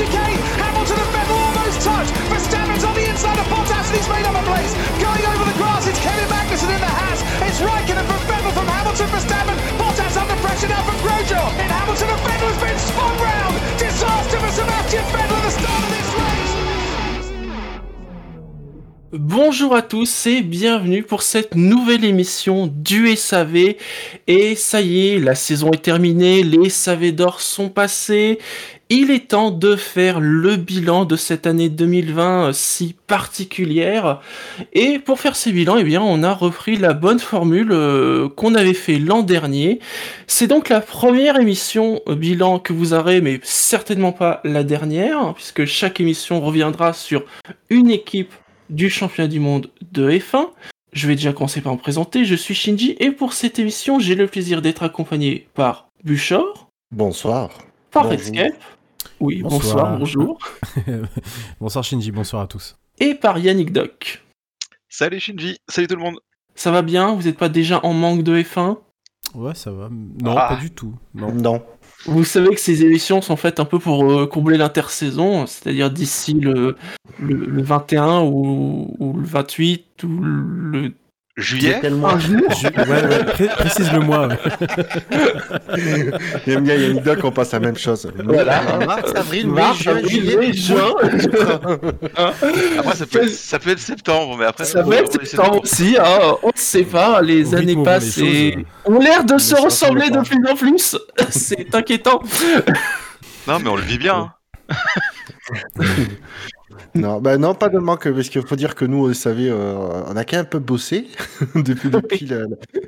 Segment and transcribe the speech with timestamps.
[0.00, 0.40] chicane.
[0.56, 2.08] Hamilton and Vettel almost touch.
[2.32, 4.72] Verstappen's on the inside of Bottas and he's made up a place.
[4.96, 7.20] Going over the grass, it's Kevin Magnussen in the house.
[7.44, 9.56] It's Raikkonen from Vettel from Hamilton Verstappen.
[9.76, 11.52] Bottas under pressure now from Grosjean.
[11.60, 13.54] And Hamilton and Vettel has been spun round.
[13.76, 15.04] Disaster for Sebastian
[19.12, 23.74] Bonjour à tous et bienvenue pour cette nouvelle émission du SAV.
[24.28, 28.38] Et ça y est, la saison est terminée, les SAV d'or sont passés.
[28.88, 34.20] Il est temps de faire le bilan de cette année 2020 si particulière.
[34.72, 38.54] Et pour faire ces bilans, eh bien, on a repris la bonne formule euh, qu'on
[38.54, 39.80] avait fait l'an dernier.
[40.28, 45.34] C'est donc la première émission euh, bilan que vous aurez, mais certainement pas la dernière,
[45.34, 47.24] puisque chaque émission reviendra sur
[47.70, 48.32] une équipe
[48.70, 50.48] du championnat du monde de F1.
[50.92, 54.14] Je vais déjà commencer par me présenter, je suis Shinji et pour cette émission j'ai
[54.14, 56.68] le plaisir d'être accompagné par Buchor.
[56.90, 57.50] Bonsoir.
[57.90, 58.54] Par Escape.
[59.20, 60.38] Oui, bonsoir, bonjour.
[61.60, 62.76] bonsoir Shinji, bonsoir à tous.
[62.98, 64.24] Et par Yannick Doc.
[64.88, 66.18] Salut Shinji, salut tout le monde.
[66.54, 67.14] Ça va bien?
[67.14, 68.78] Vous n'êtes pas déjà en manque de F1
[69.34, 69.88] Ouais, ça va.
[69.90, 70.48] Non, ah.
[70.48, 70.94] pas du tout.
[71.14, 71.32] Non.
[71.32, 71.62] non.
[72.06, 76.32] Vous savez que ces émissions sont faites un peu pour euh, combler l'intersaison, c'est-à-dire d'ici
[76.34, 76.76] le,
[77.18, 80.94] le, 21 ou, ou, le 28 ou le
[81.36, 82.08] Juillet tellement...
[82.14, 84.28] ouais, précise-le moi.
[86.46, 88.10] J'aime bien Yannick Doc, on passe la même chose.
[88.24, 88.78] Voilà.
[88.86, 90.94] Mars, avril, mai, juin, juillet, juin.
[92.76, 94.64] après, ça peut, être, ça peut, être, septembre, mais après...
[94.64, 96.36] Ça peut être septembre aussi, hein.
[96.42, 100.46] on ne sait pas, les années passent et ont l'air de se ressembler de plus
[100.50, 100.96] en plus.
[101.30, 102.20] C'est inquiétant.
[103.46, 104.32] non, mais on le vit bien.
[104.68, 104.76] Hein.
[106.94, 109.74] Non, bah non, pas de manque, parce qu'il faut dire que nous, vous savez, euh,
[110.08, 111.06] on a qu'un peu bossé
[111.54, 112.28] depuis, depuis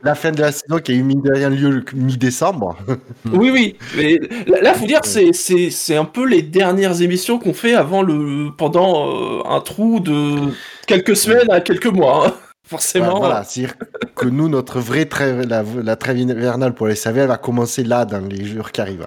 [0.03, 2.77] la, fin de la saison qui a eu mine de rien lieu mi-décembre.
[3.33, 7.55] oui, oui, mais là, il faut dire, c'est, c'est, un peu les dernières émissions qu'on
[7.55, 10.53] fait avant le, pendant euh, un trou de
[10.87, 12.29] quelques semaines à quelques mois.
[12.29, 13.19] Hein, forcément.
[13.19, 13.75] voilà, c'est-à-dire
[14.17, 17.85] que nous, notre vraie trêve, la, la trêve hivernale pour les SAV, elle va commencer
[17.85, 19.07] là, dans les jours qui arrivent.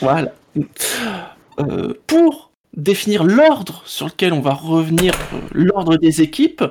[0.00, 0.32] voilà.
[1.60, 6.64] Euh, pour définir l'ordre sur lequel on va revenir, euh, l'ordre des équipes.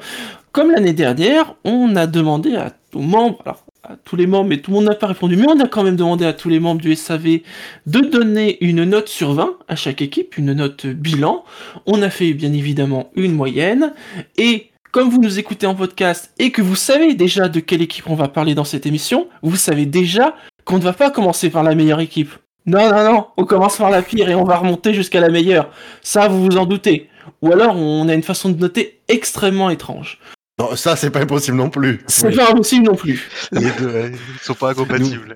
[0.52, 4.58] Comme l'année dernière, on a demandé à aux membres, alors à tous les membres, mais
[4.58, 6.60] tout le monde n'a pas répondu, mais on a quand même demandé à tous les
[6.60, 7.40] membres du SAV
[7.86, 11.44] de donner une note sur 20 à chaque équipe, une note bilan.
[11.86, 13.94] On a fait bien évidemment une moyenne,
[14.38, 18.10] et comme vous nous écoutez en podcast et que vous savez déjà de quelle équipe
[18.10, 20.36] on va parler dans cette émission, vous savez déjà
[20.66, 22.32] qu'on ne va pas commencer par la meilleure équipe.
[22.70, 25.72] Non, non, non, on commence par la pire et on va remonter jusqu'à la meilleure.
[26.04, 27.10] Ça, vous vous en doutez.
[27.42, 30.20] Ou alors, on a une façon de noter extrêmement étrange.
[30.60, 32.02] Non, ça, c'est pas impossible non plus.
[32.06, 33.28] C'est pas impossible non plus.
[33.52, 35.34] Les deux, ils sont pas incompatibles.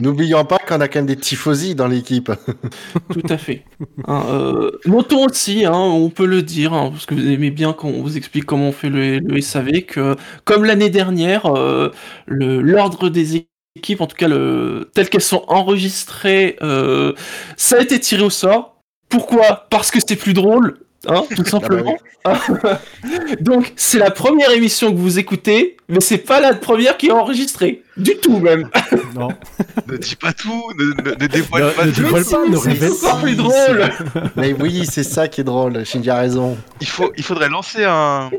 [0.00, 2.32] N'oublions pas qu'on a quand même des tifosi dans l'équipe.
[3.12, 3.64] Tout à fait.
[4.06, 7.74] Hein, euh, notons aussi, hein, on peut le dire, hein, parce que vous aimez bien
[7.74, 11.90] qu'on vous explique comment on fait le, SAV, que comme l'année dernière, euh,
[12.28, 17.12] l'ordre des équipes équipes, en tout cas le, telles qu'elles sont enregistrées, euh,
[17.56, 18.76] ça a été tiré au sort.
[19.08, 19.66] Pourquoi?
[19.70, 21.96] Parce que c'est plus drôle, hein, tout ah bah simplement.
[23.40, 27.12] Donc c'est la première émission que vous écoutez, mais c'est pas la première qui est
[27.12, 28.68] enregistrée, du tout même.
[29.14, 29.28] Non.
[29.86, 31.86] ne dis pas tout, ne, ne, dévoile pas.
[31.86, 33.16] Ne dévoile pas, ne révèle pas.
[33.16, 33.90] plus drôle.
[34.36, 35.84] mais oui, c'est ça qui est drôle.
[35.84, 36.56] Shinji a raison.
[36.80, 38.30] Il faut, il faudrait lancer un,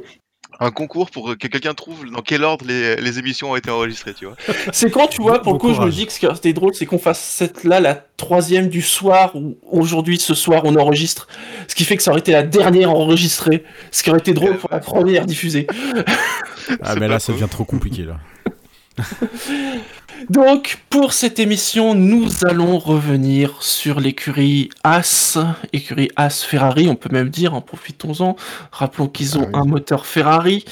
[0.60, 4.26] un concours pour que quelqu'un trouve dans quel ordre les, émissions ont été enregistrées, tu
[4.26, 4.36] vois.
[4.72, 6.74] C'est quand, tu vois, pour le coup, je me dis que ce qui était drôle,
[6.74, 11.28] c'est qu'on fasse cette là, la troisième du soir, ou aujourd'hui, ce soir, on enregistre.
[11.68, 13.64] Ce qui fait que ça aurait été la dernière enregistrée.
[13.92, 15.68] Ce qui aurait été drôle pour la première diffusée.
[16.82, 18.18] Ah, mais là, ça devient trop compliqué, là.
[20.30, 25.38] Donc, pour cette émission, nous allons revenir sur l'écurie As,
[25.74, 28.36] écurie As Ferrari, on peut même dire, en profitons-en.
[28.72, 30.66] Rappelons qu'ils ont ah un moteur Ferrari.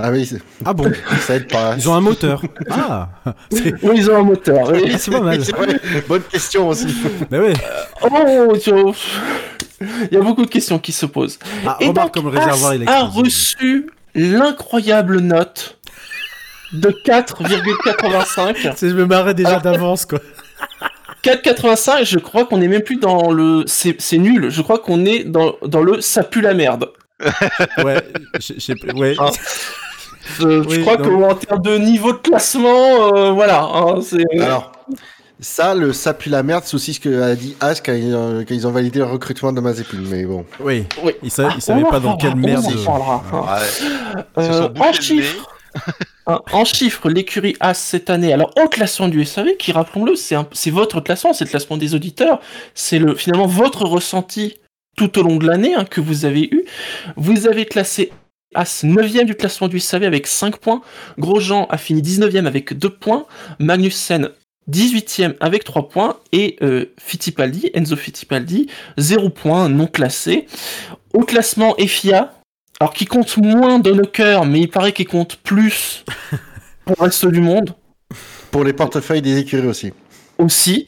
[0.00, 0.30] Ah oui,
[0.64, 1.74] ah bon, ça aide pas.
[1.76, 2.42] Ils ont un moteur.
[2.70, 3.08] Ah,
[3.50, 4.72] oui, ils ont un moteur.
[4.98, 5.40] C'est pas mal.
[6.06, 6.86] Bonne question aussi.
[7.30, 7.52] Mais oui.
[8.02, 8.92] oh,
[9.80, 11.38] il y a beaucoup de questions qui se posent.
[11.66, 15.77] Ah, Et donc, comme le réservoir As a reçu l'incroyable note
[16.72, 18.76] de 4,85.
[18.80, 20.20] je me marrais déjà d'avance, quoi.
[21.24, 23.64] 4,85, je crois qu'on est même plus dans le.
[23.66, 26.90] C'est nul, je crois qu'on est dans, dans le ça pue la merde.
[27.84, 28.00] ouais,
[28.38, 29.16] je, ouais.
[29.18, 29.30] Ah.
[30.38, 33.62] Je, crois qu'en termes de niveau de classement, euh, voilà.
[33.62, 33.98] Hein,
[34.38, 34.72] Alors,
[35.40, 38.44] ça, le ça pue la merde, c'est aussi ce qu'a dit Ash quand ils, ont,
[38.46, 40.44] quand ils, ont validé le recrutement de Mazepin, mais bon.
[40.60, 41.12] Oui, oui.
[41.22, 42.64] Ils, savaient, savaient pas dans quelle merde.
[42.86, 43.42] On
[44.38, 45.57] euh, en chiffres.
[46.26, 51.00] En chiffres, l'écurie A cette année, alors au classement du SAV, qui rappelons-le, c'est votre
[51.00, 52.40] classement, c'est le classement des auditeurs,
[52.74, 54.56] c'est le finalement votre ressenti
[54.96, 56.64] tout au long de l'année hein, que vous avez eu.
[57.16, 58.10] Vous avez classé
[58.54, 60.82] As 9 du classement du SAV avec 5 points.
[61.18, 63.26] Grosjean a fini 19e avec 2 points.
[63.58, 64.30] Magnussen
[64.70, 66.16] 18e avec 3 points.
[66.32, 70.46] Et euh, Fittipaldi, Enzo Fittipaldi, 0 points non classé.
[71.12, 72.32] Au classement FIA,
[72.80, 76.04] alors qui compte moins dans nos cœurs, mais il paraît qu'il compte plus
[76.84, 77.74] pour le reste du monde.
[78.50, 79.92] Pour les portefeuilles des écuries aussi.
[80.38, 80.86] Aussi.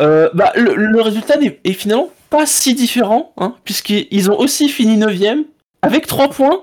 [0.00, 4.68] Euh, bah, le, le résultat est, est finalement pas si différent, hein, puisqu'ils ont aussi
[4.68, 5.44] fini 9ème
[5.82, 6.62] avec 3 points.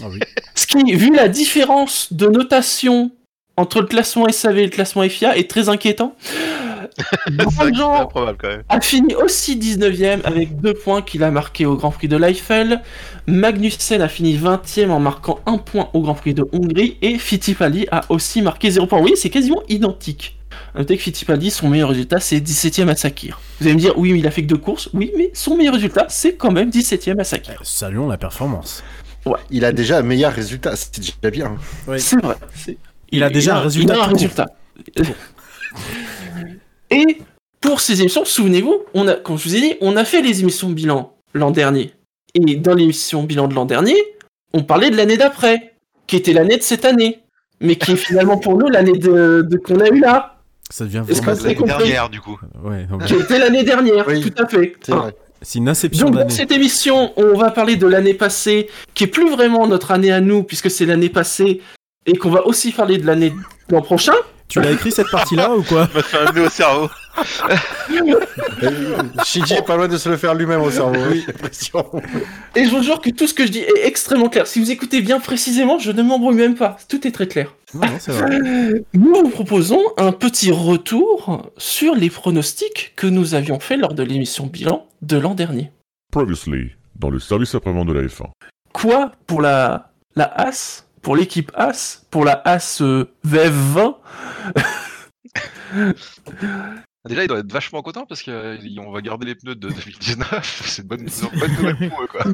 [0.00, 0.20] Ah oui.
[0.54, 3.10] Ce qui, vu la différence de notation
[3.56, 6.14] entre le classement SAV et le classement FIA, est très inquiétant.
[7.30, 7.48] Même.
[8.68, 12.80] a fini aussi 19ème avec 2 points qu'il a marqué au Grand Prix de l'Eiffel.
[13.26, 16.98] Magnussen a fini 20ème en marquant 1 point au Grand Prix de Hongrie.
[17.02, 19.00] Et Fittipaldi a aussi marqué 0 point.
[19.00, 20.38] Oui, c'est quasiment identique.
[20.74, 23.40] Notez que Fittipaldi, son meilleur résultat, c'est 17ème à Sakir.
[23.60, 24.88] Vous allez me dire, oui, mais il a fait que deux courses.
[24.94, 27.60] Oui, mais son meilleur résultat, c'est quand même 17ème à Sakir.
[27.62, 28.82] Saluons la performance.
[29.50, 31.56] Il a déjà un meilleur résultat, c'est déjà bien.
[31.86, 32.00] Oui.
[32.00, 32.36] C'est vrai.
[33.10, 34.46] Il a déjà un résultat Il a un résultat.
[36.92, 37.18] Et
[37.60, 40.40] pour ces émissions, souvenez-vous, on a, comme je vous ai dit, on a fait les
[40.40, 41.92] émissions bilan l'an dernier.
[42.34, 43.96] Et dans l'émission bilan de l'an dernier,
[44.52, 45.74] on parlait de l'année d'après,
[46.06, 47.20] qui était l'année de cette année,
[47.60, 50.40] mais qui est finalement pour nous l'année de, de- qu'on a eu là,
[50.70, 51.32] Ça devient vraiment.
[51.42, 52.38] L'année dernière du coup.
[52.64, 54.74] Ouais, qui était l'année dernière, Oui, tout à fait.
[54.82, 54.96] C'est Hein.
[54.96, 55.14] vrai.
[55.42, 59.08] c'est une inception Donc dans cette émission, on va parler de l'année passée, qui est
[59.08, 61.60] plus vraiment notre année à nous, puisque c'est l'année passée,
[62.06, 63.36] et qu'on va aussi parler de l'année de
[63.74, 64.14] l'an prochain.
[64.52, 66.90] Tu l'as écrit cette partie-là ou quoi fait un nœud au cerveau.
[68.62, 70.94] Euh, Shinji est pas loin de se le faire lui-même au cerveau.
[71.10, 71.24] Oui.
[72.54, 74.46] Et je vous jure que tout ce que je dis est extrêmement clair.
[74.46, 76.76] Si vous écoutez bien précisément, je ne m'embrouille même pas.
[76.86, 77.54] Tout est très clair.
[77.72, 78.40] Non, non, c'est vrai.
[78.92, 84.02] Nous vous proposons un petit retour sur les pronostics que nous avions fait lors de
[84.02, 85.72] l'émission bilan de l'an dernier.
[86.10, 88.26] Previously, dans le service après-vente de la F1.
[88.74, 93.96] Quoi pour la, la AS, pour l'équipe AS, pour la AS euh, VF20
[97.08, 100.62] Déjà, ils doivent être vachement contents parce qu'on va garder les pneus de 2019.
[100.66, 102.24] C'est une bonne, une bonne nouvelle pour eux, quoi.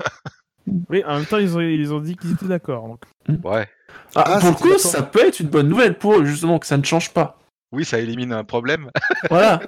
[0.91, 2.87] Oui, en même temps, ils ont, ils ont dit qu'ils étaient d'accord.
[2.87, 3.01] donc.
[3.43, 3.67] Ouais.
[4.15, 6.67] ah, Ah, Pour le coup, ça peut être une bonne nouvelle pour eux, justement, que
[6.67, 7.39] ça ne change pas.
[7.73, 8.91] Oui, ça élimine un problème.
[9.31, 9.63] Voilà.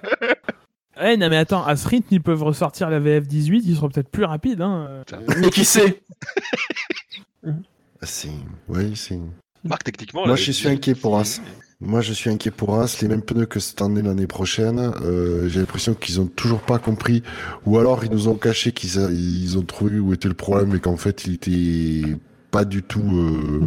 [1.01, 4.25] Eh, non, mais attends, à Sprint, ils peuvent ressortir la VF18, ils seront peut-être plus
[4.25, 4.61] rapides.
[4.61, 5.03] Hein.
[5.39, 6.03] Mais qui sait?
[8.03, 8.29] C'est...
[8.69, 9.19] Oui, c'est...
[9.65, 10.21] Marc, techniquement.
[10.23, 11.41] Moi, là, je suis inquiet pour As.
[11.83, 13.01] Moi, je suis inquiet pour As.
[13.03, 14.79] Les mêmes pneus que cette année l'année prochaine.
[15.03, 17.23] Euh, j'ai l'impression qu'ils ont toujours pas compris,
[17.67, 20.75] ou alors ils nous ont caché qu'ils a- ils ont trouvé où était le problème
[20.75, 22.17] et qu'en fait, il était
[22.51, 23.61] pas du tout, euh,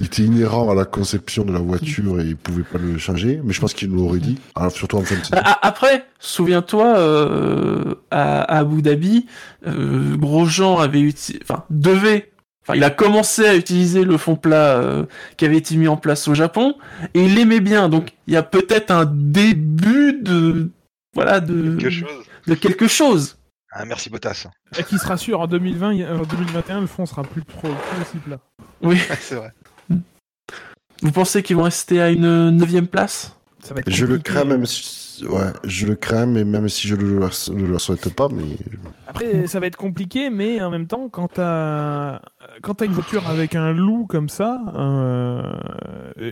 [0.00, 3.40] il était inhérent à la conception de la voiture et ils pouvaient pas le changer.
[3.44, 5.36] Mais je pense qu'ils nous l'auraient dit, Alors, surtout en fin de saison.
[5.36, 9.26] Ah, ah, Après, souviens-toi, euh, à, à Abu Dhabi,
[9.66, 12.29] euh, Grosjean avait uti- enfin, devait,
[12.70, 15.04] enfin, il a commencé à utiliser le fond plat euh,
[15.36, 16.74] qui avait été mis en place au Japon
[17.14, 17.88] et il l'aimait bien.
[17.88, 20.70] Donc, il y a peut-être un début de,
[21.14, 22.24] voilà, de Quelque chose.
[22.46, 23.36] de quelque chose.
[23.72, 24.46] Ah, merci Bottas.
[24.78, 28.02] Et qui se rassure, en 2020, il- en 2021, le fond sera plus, pro, plus
[28.02, 28.38] aussi plat.
[28.82, 28.98] Oui.
[29.20, 29.52] c'est vrai.
[31.02, 33.36] Vous pensez qu'ils vont rester à une neuvième place?
[33.62, 35.09] Ça va être Je le crains même si...
[35.28, 38.42] ouais, je le crains, mais même si je le leur, le leur souhaite pas, mais
[39.06, 42.20] Après, ça va être compliqué, mais en même temps, quand t'as
[42.62, 45.42] quand une voiture avec un loup comme ça, euh,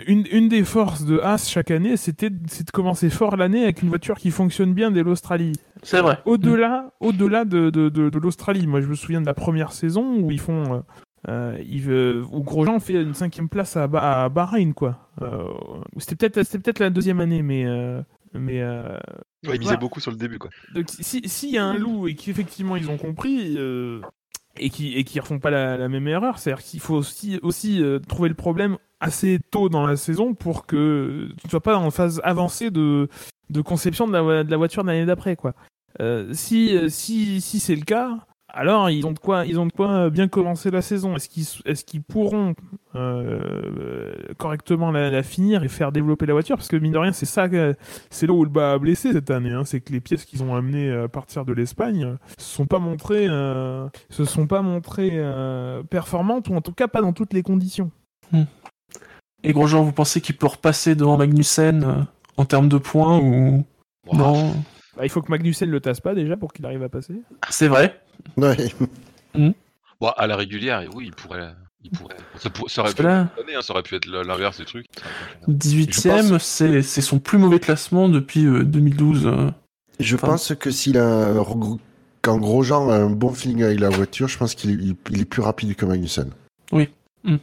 [0.06, 3.82] une, une des forces de Haas chaque année, c'était c'est de commencer fort l'année avec
[3.82, 5.52] une voiture qui fonctionne bien dès l'Australie.
[5.82, 6.18] C'est vrai.
[6.24, 10.16] Au-delà, au-delà de, de, de, de l'Australie, moi je me souviens de la première saison
[10.20, 10.82] où ils font,
[11.28, 14.98] euh, euh, où Grosjean fait une cinquième place à, Ba- à Bahreïn quoi.
[15.22, 15.44] Euh,
[15.98, 18.00] c'était peut-être, c'était peut-être la deuxième année, mais euh,
[18.34, 18.96] mais euh,
[19.46, 19.76] Ouais, ils misaient Voilà.
[19.78, 20.50] beaucoup sur le début, quoi.
[20.74, 24.00] donc si s'il y a un loup et qu'effectivement ils ont compris euh,
[24.58, 27.82] et qui et qui refont pas la, la même erreur, c'est-à-dire qu'il faut aussi aussi
[27.82, 31.76] euh, trouver le problème assez tôt dans la saison pour que tu ne sois pas
[31.76, 33.08] en phase avancée de
[33.50, 35.54] de conception de la, de la voiture de l'année d'après quoi.
[36.00, 38.26] Euh, si si si c'est le cas,
[38.58, 41.14] alors ils ont de quoi ils ont de quoi bien commencer la saison.
[41.16, 42.54] Est-ce qu'ils est-ce qu'ils pourront
[42.94, 46.56] euh, correctement la, la finir et faire développer la voiture?
[46.56, 47.74] Parce que mine de rien c'est ça que-
[48.10, 49.52] c'est là où le bas a blessé cette année.
[49.52, 49.64] hein.
[49.64, 52.78] C'est que les pièces qu'ils ont amenées à partir de l'Espagne euh, se sont pas
[52.78, 57.32] montrées, euh, se sont pas montrées euh, performantes ou en tout cas pas dans toutes
[57.32, 57.90] les conditions.
[59.44, 62.02] Et Grosjean, vous pensez qu'il peut repasser devant Magnussen euh,
[62.36, 63.64] en termes de points ou
[64.06, 64.16] Wow.
[64.16, 64.52] non?
[64.96, 67.14] Bah, il faut que Magnussen le tasse pas déjà pour qu'il arrive à passer.
[67.50, 68.00] C'est vrai.
[68.36, 68.72] ouais.
[70.00, 71.54] Bon, à la régulière, oui, il pourrait.
[71.84, 72.16] Il pourrait.
[72.38, 73.94] Ça, pour- ça aurait Parce que pu là, être cette année, hein, ça aurait pu
[73.94, 74.86] être l'inverse du truc.
[75.48, 79.26] 18ème, c'est c'est son plus mauvais classement depuis euh, 2012.
[79.26, 79.50] euh.
[80.00, 81.32] Je Enfin- pense que s'il a
[82.22, 85.20] quand Grosjean a un bon feeling avec la voiture, je pense qu'il est, il- il
[85.20, 86.30] est plus rapide que Magnussen.
[86.72, 86.88] Oui.
[87.24, 87.36] Mm.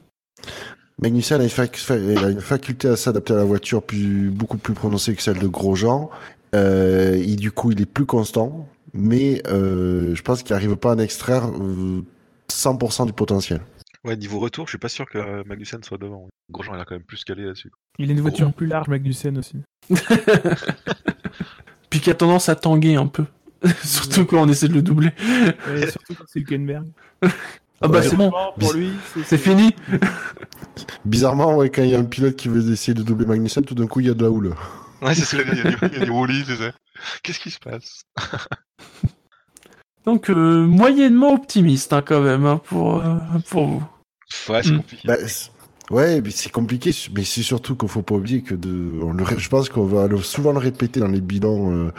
[1.01, 4.29] Magnussen a une, fac- fa- il a une faculté à s'adapter à la voiture plus,
[4.29, 6.09] beaucoup plus prononcée que celle de Grosjean.
[6.53, 8.67] Euh, et du coup, il est plus constant.
[8.97, 12.01] Mais euh, je pense qu'il n'arrive pas à en extraire euh,
[12.49, 13.59] 100% du potentiel.
[14.05, 16.29] Ouais, niveau retour, je suis pas sûr que euh, Magnussen soit devant.
[16.49, 17.71] Grosjean, il a quand même plus calé là-dessus.
[17.99, 19.57] Il a une voiture plus large, Magnussen aussi.
[21.89, 23.25] Puis qui a tendance à tanguer un peu.
[23.83, 25.11] Surtout quand on essaie de le doubler.
[25.89, 26.85] Surtout quand c'est Hülkenberg.
[27.81, 28.07] Ah bah Ouais.
[28.07, 28.91] c'est bon, Pour lui,
[29.25, 29.75] c'est fini.
[31.05, 33.75] Bizarrement, ouais, quand il y a un pilote qui veut essayer de doubler Magnussen, tout
[33.75, 34.55] d'un coup, il y a de la houle.
[35.01, 36.71] Ouais, c'est ce que il y a du, il y a du roulis, tu sais.
[37.21, 38.03] Qu'est-ce qui se passe?
[40.05, 43.15] Donc euh, moyennement optimiste hein, quand même hein, pour, euh,
[43.49, 43.83] pour vous.
[44.49, 44.77] Ouais, c'est Mm.
[44.77, 45.07] compliqué.
[45.07, 45.49] Bah, c'est-
[45.91, 49.23] ouais, mais c'est compliqué, mais c'est surtout qu'il faut pas oublier que de, on le
[49.23, 51.91] ré- je pense qu'on va souvent le répéter dans les bilans euh,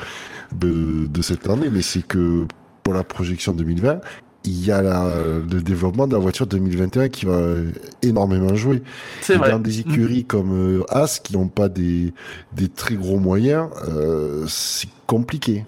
[0.55, 2.47] de, de cette année, mais c'est que
[2.83, 4.01] pour la projection 2020,
[4.45, 5.11] il y a la-
[5.51, 7.55] le développement de la voiture 2021 qui va
[8.03, 8.83] énormément jouer.
[9.21, 9.51] C'est Et vrai.
[9.51, 12.13] Dans des écuries comme euh, As qui n'ont pas des,
[12.53, 15.65] des très gros moyens, euh, c'est compliqué.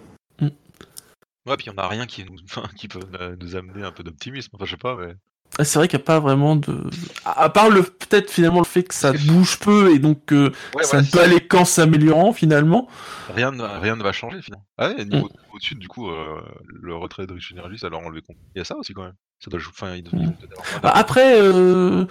[1.49, 4.03] Ouais, puis on a rien qui nous, enfin, qui peut euh, nous amener un peu
[4.03, 4.51] d'optimisme.
[4.55, 5.15] Enfin, je sais pas, mais.
[5.59, 6.91] Ah, C'est vrai qu'il n'y a pas vraiment de.
[7.25, 10.83] À part le peut-être finalement le fait que ça bouge peu et donc euh, Ouais,
[10.85, 12.87] ça voilà, ne peut aller qu'en s'améliorant finalement.
[13.35, 14.67] Rien, ne- rien ne va changer finalement.
[14.77, 18.21] Ah ouais, niveau au-dessus, du coup, euh, le retrait de Rich Energy, ça leur enlevé
[18.21, 18.37] compte.
[18.55, 19.15] Il y a ça aussi quand même.
[19.43, 19.73] Ça doit jouer.
[19.75, 20.35] Enfin, ils doivent- moins
[20.83, 22.05] Bah, après, euh,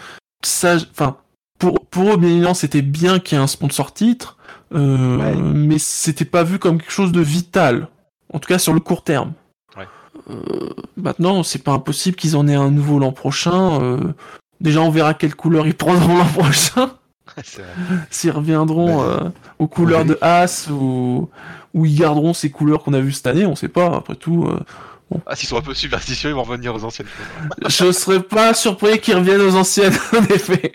[0.43, 1.17] ça, enfin,
[1.59, 4.37] pour pour eux bien évidemment c'était bien qu'il y ait un sponsor titre,
[4.73, 5.35] euh, Ouais.
[5.35, 7.87] mais c'était pas vu comme quelque chose de vital.
[8.33, 9.33] En tout cas sur le court terme.
[9.77, 9.87] Ouais.
[10.29, 13.81] Euh, maintenant, c'est pas impossible qu'ils en aient un nouveau l'an prochain.
[13.81, 14.13] euh,
[14.61, 16.91] déjà, on verra quelle couleur ils prendront l'an prochain.
[18.09, 19.07] S'ils reviendront Ouais.
[19.25, 19.29] euh,
[19.59, 20.07] aux couleurs Oui.
[20.07, 21.29] de As ou
[21.73, 23.97] ou ils garderont ces couleurs qu'on a vues cette année, on sait pas.
[23.97, 24.59] Après tout, euh,
[25.27, 27.07] Ah, s'ils sont un peu superstitieux, ils vont revenir aux anciennes
[27.67, 30.73] je serais pas surpris qu'ils reviennent aux anciennes, en effet.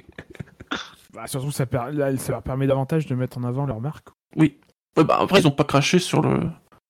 [1.13, 4.09] Bah, surtout, ça, per- là, ça leur permet davantage de mettre en avant leur marque.
[4.37, 4.57] Ouais,
[4.97, 6.41] bah, après, ils ont pas craché sur le,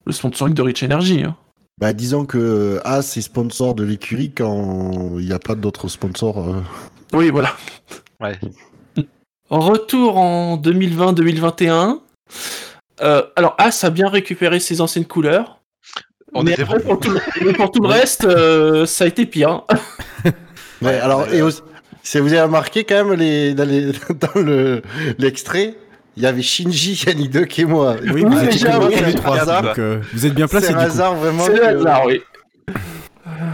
[0.07, 1.23] le sponsoring de Rich Energy.
[1.25, 1.37] Hein.
[1.81, 6.39] Bah, disons que As est sponsor de l'écurie quand il n'y a pas d'autres sponsors.
[6.49, 6.61] euh.
[7.13, 7.53] Oui, voilà.
[8.21, 8.39] Ouais.
[9.51, 11.99] Retour en 2020-2021.
[13.03, 15.61] Euh, alors, As a bien récupéré ses anciennes couleurs.
[16.35, 19.07] On mais était après, pour tout, le- mais pour tout le reste, euh, ça a
[19.09, 19.63] été pire.
[20.81, 21.61] Ouais, alors, et aussi,
[22.03, 24.83] si vous avez remarqué quand même les, dans, les, dans le,
[25.19, 25.75] l'extrait,
[26.17, 27.97] il y avait Shinji, Yannick Duck et moi.
[28.13, 29.63] Oui, vous êtes déjà, tous oui, les c'est trois, hasard.
[29.63, 30.79] donc euh, vous êtes bien C'est placés coup.
[30.81, 31.45] hasard vraiment.
[31.45, 32.21] C'est le hasard, oui.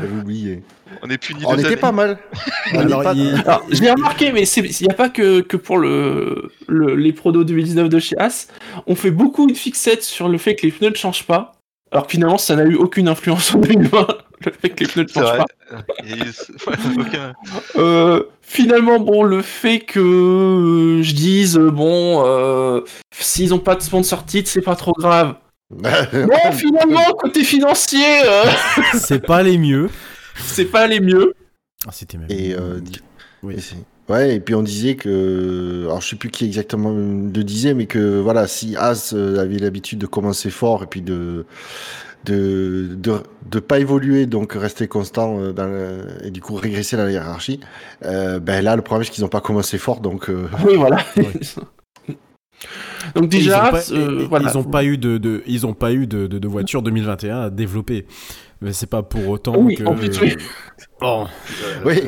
[0.00, 0.62] J'avais oublié.
[1.02, 2.18] On est punis On de était pas mal.
[2.74, 5.56] On Alors, est pas- il- Alors, j'ai remarqué, mais il n'y a pas que, que
[5.56, 8.48] pour le, le- les prodos 2019 de chez As.
[8.86, 11.52] On fait beaucoup une fixette sur le fait que les pneus ne changent pas.
[11.92, 14.06] Alors que finalement, ça n'a eu aucune influence en 2020,
[14.44, 15.44] le fait que les pneus ne changent vrai.
[16.64, 16.72] pas.
[16.72, 17.32] Ouais,
[17.76, 22.80] Euh, finalement, bon, le fait que euh, je dise, euh, bon, euh,
[23.12, 25.34] s'ils n'ont pas de sponsor titre, c'est pas trop grave.
[25.70, 28.44] Bon, finalement, côté financier, euh,
[28.98, 29.90] c'est pas les mieux.
[30.36, 31.34] c'est pas les mieux.
[31.86, 32.28] Ah, c'était même.
[32.30, 32.80] Et, euh,
[33.42, 33.54] Oui.
[33.58, 33.76] Et c'est-
[34.08, 37.84] Ouais, et puis on disait que, alors je sais plus qui exactement le disait, mais
[37.84, 41.44] que voilà, si As euh, avait l'habitude de commencer fort et puis de
[42.30, 43.14] de de,
[43.50, 47.10] de pas évoluer, donc rester constant euh, dans le- et du coup régresser dans la
[47.12, 47.60] hiérarchie,
[48.04, 50.98] euh, ben là le problème c'est qu'ils ont pas commencé fort, donc euh, Oui, voilà.
[51.16, 51.32] Ouais.
[53.14, 54.50] Donc déjà, ils ont pas, euh, et- et- voilà.
[54.50, 57.40] ils ont pas eu de, de- ils ont pas eu de, de, de voiture 2021
[57.42, 58.06] à développer.
[58.60, 59.84] Mais c'est pas pour autant Oui, que.
[59.84, 60.36] en plus, oui.
[61.00, 61.26] Bon,
[61.84, 62.00] oui.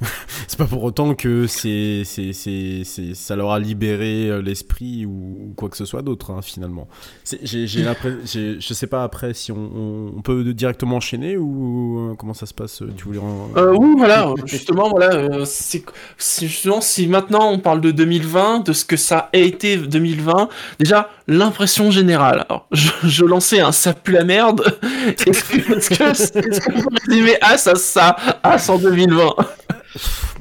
[0.48, 5.76] c'est pas pour autant que c'est, ça leur a libéré euh, l'esprit ou, quoi que
[5.76, 6.88] ce soit d'autre hein, finalement.
[7.24, 12.82] Je sais pas après si on, peut directement enchaîner ou euh, comment ça se passe.
[12.82, 13.50] euh, Tu voulais en...
[13.76, 15.84] Oui, voilà, justement, voilà, c'est
[16.18, 20.48] justement si maintenant on parle de 2020, de ce que ça a été 2020,
[20.78, 22.44] déjà l'impression générale.
[22.48, 24.62] Alors, je, je lançais un ça pue la merde.
[25.26, 26.02] Est-ce que est-ce que
[26.48, 29.30] est-ce qu'on peut résumer As à ça, As en 2020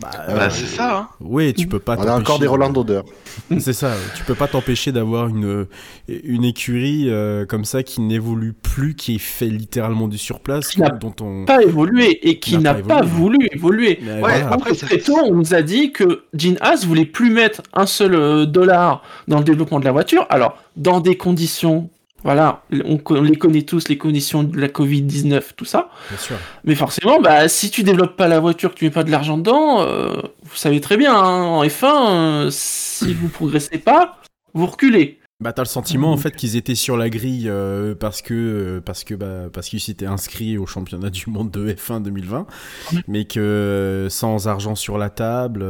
[0.01, 1.08] Bah, Bah, c'est ça, hein.
[1.22, 1.96] Oui, tu peux pas.
[1.98, 3.04] on a encore t'empêcher des de- Roland d'odeur.
[3.60, 5.65] C'est ça, tu peux pas t'empêcher d'avoir une,
[6.08, 10.89] une écurie euh, comme ça qui n'évolue plus, qui fait littéralement du surplace, Qui n'a
[10.89, 11.44] dont on...
[11.46, 13.10] Pas évolué et qui N'a n'a pas pas, évolué.
[13.18, 14.00] voulu évoluer.
[14.01, 14.36] Ouais, voilà.
[14.48, 17.62] après, Après, c'est- très tôt, on nous a dit que Gene Haas voulait plus mettre
[17.74, 20.25] un seul euh, dollar dans le développement de la voiture.
[20.30, 21.89] Alors, dans des conditions,
[22.24, 25.89] voilà, on, les connaît tous, les conditions de la Covid-19, tout ça.
[26.10, 26.36] bien sûr.
[26.63, 29.38] Mais forcément, bah, si tu développes pas la voiture, que tu mets pas de l'argent
[29.38, 34.17] dedans, euh, vous savez très bien, hein, en F1, euh, si vous progressez pas,
[34.53, 35.20] vous reculez.
[35.42, 38.80] Bah t'as le sentiment en fait qu'ils étaient sur la grille euh, parce que euh,
[38.80, 42.48] parce que bah, parce qu'ils s'étaient inscrits au championnat du monde de F1 2020,
[43.10, 45.65] mais que euh, sans argent sur la table,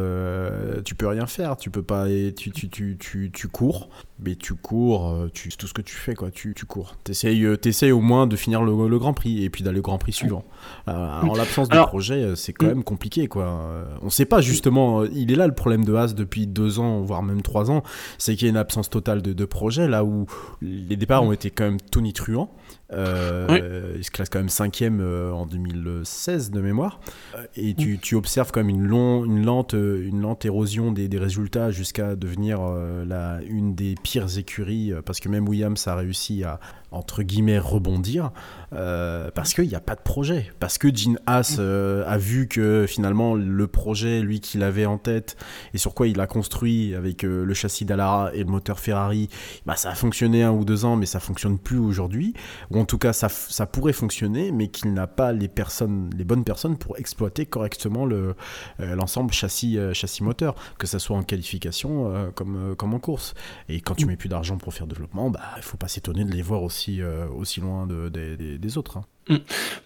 [0.85, 1.57] tu peux rien faire.
[1.57, 2.05] Tu peux pas
[2.37, 5.95] tu tu tu tu, tu cours, mais tu cours, tu c'est tout ce que tu
[5.95, 6.29] fais quoi.
[6.29, 6.95] Tu tu cours.
[7.03, 9.97] T'essayes t'essayes au moins de finir le, le Grand Prix et puis d'aller au Grand
[9.97, 10.45] Prix suivant.
[10.85, 12.69] En l'absence de projet, c'est quand Mm.
[12.69, 13.59] même compliqué quoi.
[14.03, 15.05] On sait pas justement.
[15.05, 17.81] Il est là le problème de Haas depuis deux ans voire même trois ans
[18.19, 20.25] c'est qu'il y a une absence totale de, de projet, là où
[20.61, 22.51] les départs ont été quand même tonitruants.
[22.93, 23.59] Euh, Oui.
[23.97, 26.99] Il se classe quand même cinquième euh, en 2016 de mémoire.
[27.35, 30.91] Euh, Et tu, tu observes quand même une, long, une, lente, euh, une lente érosion
[30.91, 32.61] des, des résultats jusqu'à devenir
[33.05, 36.59] la, une des pires écuries, parce que même Williams a réussi à,
[36.95, 38.31] entre guillemets, rebondir,
[38.73, 40.51] euh, parce qu'il n'y a pas de projet.
[40.59, 44.97] Parce que Gene Haas euh, a vu que finalement le projet, lui, qu'il avait en
[44.97, 45.37] tête,
[45.73, 49.29] et sur quoi il a construit avec euh, le châssis d'Alara et le moteur Ferrari,
[49.65, 52.33] bah, ça a fonctionné un ou deux ans, mais ça fonctionne plus aujourd'hui.
[52.71, 56.23] Ou en tout cas, ça, ça pourrait fonctionner, mais qu'il n'a pas les personnes, les
[56.23, 58.35] bonnes personnes pour exploiter correctement le,
[58.79, 63.33] l'ensemble châssis, châssis moteur, que ça soit en qualification comme, comme en course.
[63.69, 66.31] Et quand tu mets plus d'argent pour faire développement, bah, il faut pas s'étonner de
[66.31, 68.97] les voir aussi, euh, aussi loin de, des- des- des autres.
[68.97, 69.37] hein.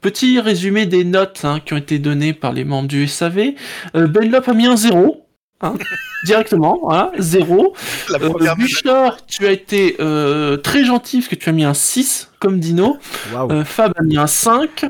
[0.02, 3.54] Petit résumé des notes hein, qui ont été données par les membres du SAV.
[3.96, 5.26] Euh, Benlop a mis un 0.
[5.62, 5.74] hein,
[6.26, 7.74] directement, voilà, 0.
[8.10, 11.64] La Euh, première Bouchard, tu as été euh, très gentil parce que tu as mis
[11.64, 12.98] un 6 comme Dino.
[13.34, 13.52] Waouh!
[13.52, 14.86] Euh, Fab a mis un 5.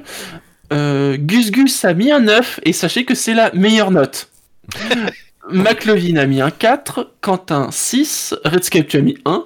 [0.74, 2.60] Euh, Gus Gus a mis un 9.
[2.64, 4.30] Et sachez que c'est la meilleure note.
[5.52, 7.12] McLevin a mis un 4.
[7.22, 8.36] Quentin 6.
[8.46, 9.46] Redscape tu as mis 1.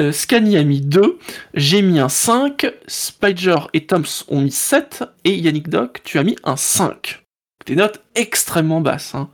[0.00, 1.18] Euh, Scani a mis 2.
[1.54, 2.66] J'ai mis un 5.
[2.86, 5.04] Spider et Toms ont mis 7.
[5.24, 7.22] Et Yannick Doc, tu as mis un 5.
[7.66, 9.14] Des notes extrêmement basses.
[9.14, 9.30] hein.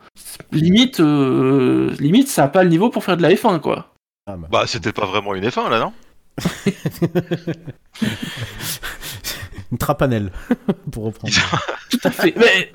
[0.52, 3.92] Limite, euh, limite, ça n'a pas le niveau pour faire de la F1, quoi.
[4.26, 4.48] Ah, bah.
[4.50, 5.92] Bah, c'était pas vraiment une F1 là, non?
[9.72, 10.32] Une trapanelle,
[10.90, 11.32] pour reprendre.
[11.90, 12.34] Tout à fait.
[12.36, 12.72] Mais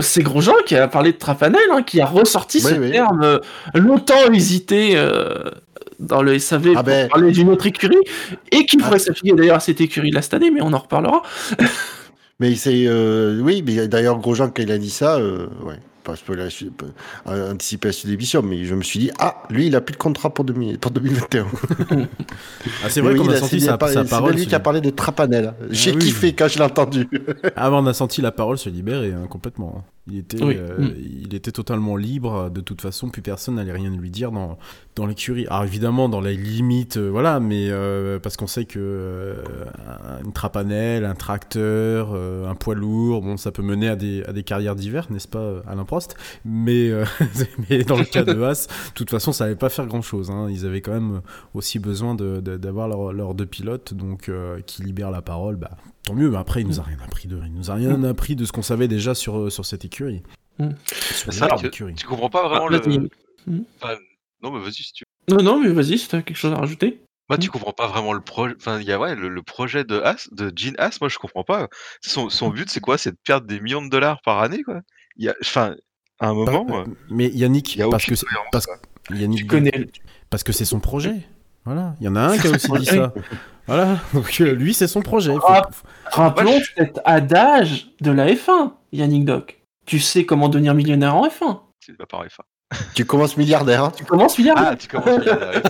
[0.00, 2.90] c'est Grosjean qui a parlé de Trapanel, hein, qui a ressorti Oui, ce oui.
[2.92, 3.38] terme euh,
[3.74, 5.50] longtemps hésité euh,
[5.98, 7.96] dans le SAV Ah pour ben- parler d'une autre écurie,
[8.50, 8.84] et qui Ah.
[8.84, 11.22] pourrait s'appliquer d'ailleurs à cette écurie-là cette année, mais on en reparlera.
[12.40, 16.14] Mais c'est euh, oui, mais d'ailleurs Grosjean quand il a dit ça, euh, ouais, pas
[16.24, 16.32] peux
[17.26, 19.92] anticiper la suite de l'émission, mais je me suis dit ah lui il a plus
[19.92, 21.46] de contrat pour, 2000 pour 2021.
[22.84, 24.34] Ah, c'est vrai qu'on oui, a senti sa, sa C'est parole.
[24.34, 25.54] lui qui a parlé de Trapanel.
[25.70, 25.98] J'ai oui.
[25.98, 27.08] kiffé quand je l'ai entendu.
[27.56, 29.84] Ah, on a senti la parole se libérer hein, complètement.
[30.10, 30.56] Il était, Oui.
[30.58, 30.94] euh, Mm.
[31.22, 32.50] il était totalement libre.
[32.50, 34.58] De toute façon, plus personne n'allait rien lui dire dans,
[34.96, 35.46] dans l'écurie.
[35.46, 39.36] Alors évidemment, dans les limites, euh, voilà, mais euh, parce qu'on sait que
[39.86, 44.32] un- une trapanelle, un tracteur, un poids lourd, bon, ça peut mener à des, à
[44.32, 46.16] des carrières diverses, n'est-ce pas, Alain Prost?
[46.44, 46.90] Mais,
[47.70, 50.32] mais dans le cas de Haas, de toute façon, ça n'allait pas faire grand-chose.
[50.32, 50.48] hein.
[50.50, 51.20] Ils avaient quand même
[51.54, 54.30] aussi besoin de- de- d'avoir leur, leurs deux pilotes, donc
[54.66, 55.54] qui libèrent la parole.
[55.54, 55.70] Bah,
[56.04, 56.30] tant mieux.
[56.30, 58.52] Mais après, il nous a rien appris de, il nous a rien appris de ce
[58.52, 60.22] qu'on savait déjà sur sur cette écurie.
[60.58, 60.70] Mm.
[60.86, 61.94] Sur que écurie.
[61.94, 63.08] tu comprends pas vraiment Ah, le.
[63.80, 63.96] Enfin,
[64.42, 65.04] non, mais vas-y si tu.
[65.28, 67.00] Non, non, mais vas-y, si t'as quelque chose à rajouter.
[67.28, 67.52] Moi, tu Mm.
[67.52, 68.54] comprends pas vraiment le projet.
[68.58, 71.00] Enfin, il y a ouais, le, le projet de As, de Gene As.
[71.00, 71.68] Moi, je comprends pas.
[72.02, 72.54] Son, son Mm.
[72.54, 72.98] but, c'est quoi?
[72.98, 74.80] C'est de perdre des millions de dollars par année, quoi.
[75.16, 75.74] Il y a, enfin,
[76.20, 78.14] à un moment, Bah, euh, mais Yannick, il y a parce que
[78.50, 78.66] parce.
[79.10, 79.88] Yannick, Tu connais.
[80.30, 81.22] parce que c'est son projet.
[81.64, 83.12] Voilà, il y en a un qui a aussi dit ça.
[83.66, 85.32] Voilà, donc euh, lui c'est son projet.
[85.34, 85.68] Faut- Ah.
[86.06, 89.62] Rappelons cet adage de la F1, Yannick Doc.
[89.86, 91.60] Tu sais comment devenir millionnaire en F1.
[91.80, 92.28] C'est pas pareil.
[92.32, 92.44] enfin.
[92.94, 93.84] tu commences milliardaire.
[93.84, 93.92] hein.
[93.96, 94.68] Tu commences milliardaire.
[94.72, 95.62] Ah, tu commences ouais,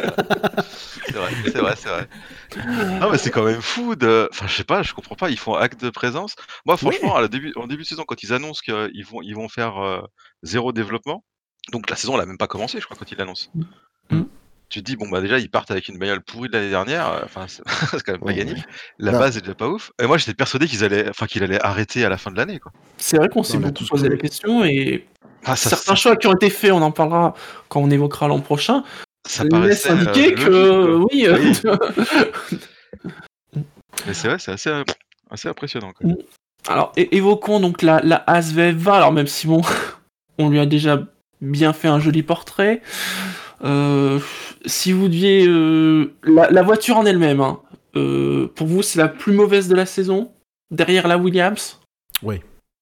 [1.07, 2.09] C'est vrai, c'est vrai, c'est vrai.
[3.01, 4.29] Non, mais c'est quand même fou de.
[4.33, 5.31] Enfin, je sais pas, je comprends pas.
[5.31, 6.35] Ils font acte de présence.
[6.67, 9.35] Moi, franchement, à la début, en début de saison, quand ils annoncent qu'ils vont, ils
[9.35, 10.01] vont faire euh,
[10.43, 11.25] zéro développement,
[11.73, 13.49] donc la saison, elle a même pas commencé, je crois, quand ils l'annoncent.
[14.11, 14.23] Mm.
[14.73, 17.07] Tu te dis, bon, bah déjà, ils partent avec une bagnole pourrie de l'année dernière.
[17.13, 18.35] euh, Enfin, c'est c'est quand même pas Ouais.
[18.35, 18.55] gagné.
[18.99, 19.19] La Non.
[19.19, 19.93] base est déjà pas ouf.
[20.01, 22.59] Et moi, j'étais persuadé qu'ils allaient, enfin, qu'il allait arrêter à la fin de l'année,
[22.59, 22.73] quoi.
[22.97, 25.07] C'est vrai qu'on s'est beaucoup tous posé la question et
[25.45, 27.35] Ah, ça, certains ça, choix qui ont été faits, on en parlera
[27.69, 28.83] quand on évoquera l'an prochain,
[29.29, 31.53] ça paraissait euh, indiquer que oui, euh,
[34.07, 34.71] Mais c'est vrai, c'est assez,
[35.31, 35.93] assez impressionnant.
[36.67, 39.61] Alors, é- évoquons donc la, la ASVF20, alors même si bon,
[40.39, 41.03] on lui a déjà
[41.43, 42.81] bien fait un joli portrait.
[43.65, 44.19] Euh,
[44.67, 45.47] si vous deviez...
[45.47, 47.61] euh, la, la voiture en elle-même, hein,
[47.97, 50.33] euh, pour vous, c'est la plus mauvaise de la saison?
[50.71, 51.79] Derrière la Williams?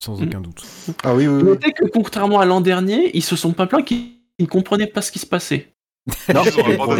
[0.02, 0.24] Sans Mm.
[0.28, 0.62] aucun doute.
[1.04, 1.34] Ah oui oui.
[1.42, 1.42] oui.
[1.42, 4.86] Notez que contrairement à l'an dernier, ils se sont pas plaints qu'ils ils ne comprenaient
[4.86, 5.68] pas ce qui se passait.
[6.32, 6.42] Non,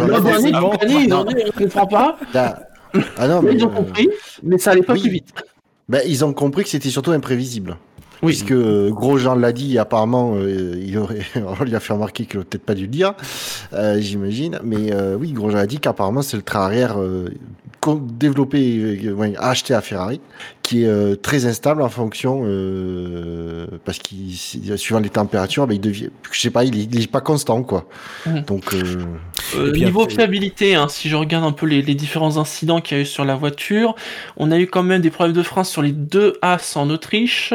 [0.07, 2.59] L'an dernier, ils ont dit, on comprend pas, Ah,
[3.17, 4.07] Ah non mais ils ont compris,
[4.43, 5.01] mais ça allait pas oui.
[5.01, 5.33] plus vite.
[5.89, 7.77] ben, ils ont compris que c'était surtout imprévisible.
[8.23, 8.33] Oui.
[8.33, 11.21] Puisque euh, Grosjean l'a dit, apparemment, euh, il aurait,
[11.59, 13.13] on lui a fait remarquer qu'il aurait peut-être pas dû le dire,
[13.73, 14.59] euh, j'imagine.
[14.63, 17.29] Mais euh, oui, Grosjean a dit qu'apparemment c'est le train arrière euh,
[17.99, 20.21] développé, euh, ouais, acheté à Ferrari,
[20.61, 24.35] qui est euh, très instable en fonction, euh, parce qu'il,
[24.77, 27.63] suivant les températures, ben, il devient, je sais pas, il est, il est pas constant,
[27.63, 27.87] quoi.
[28.27, 28.41] Mhm.
[28.43, 28.83] Donc, euh,
[29.57, 32.97] Euh, niveau après- fiabilité, hein, si je regarde un peu les, les différents incidents qu'il
[32.97, 33.95] y a eu sur la voiture,
[34.37, 37.53] on a eu quand même des problèmes de frein sur les deux As en Autriche,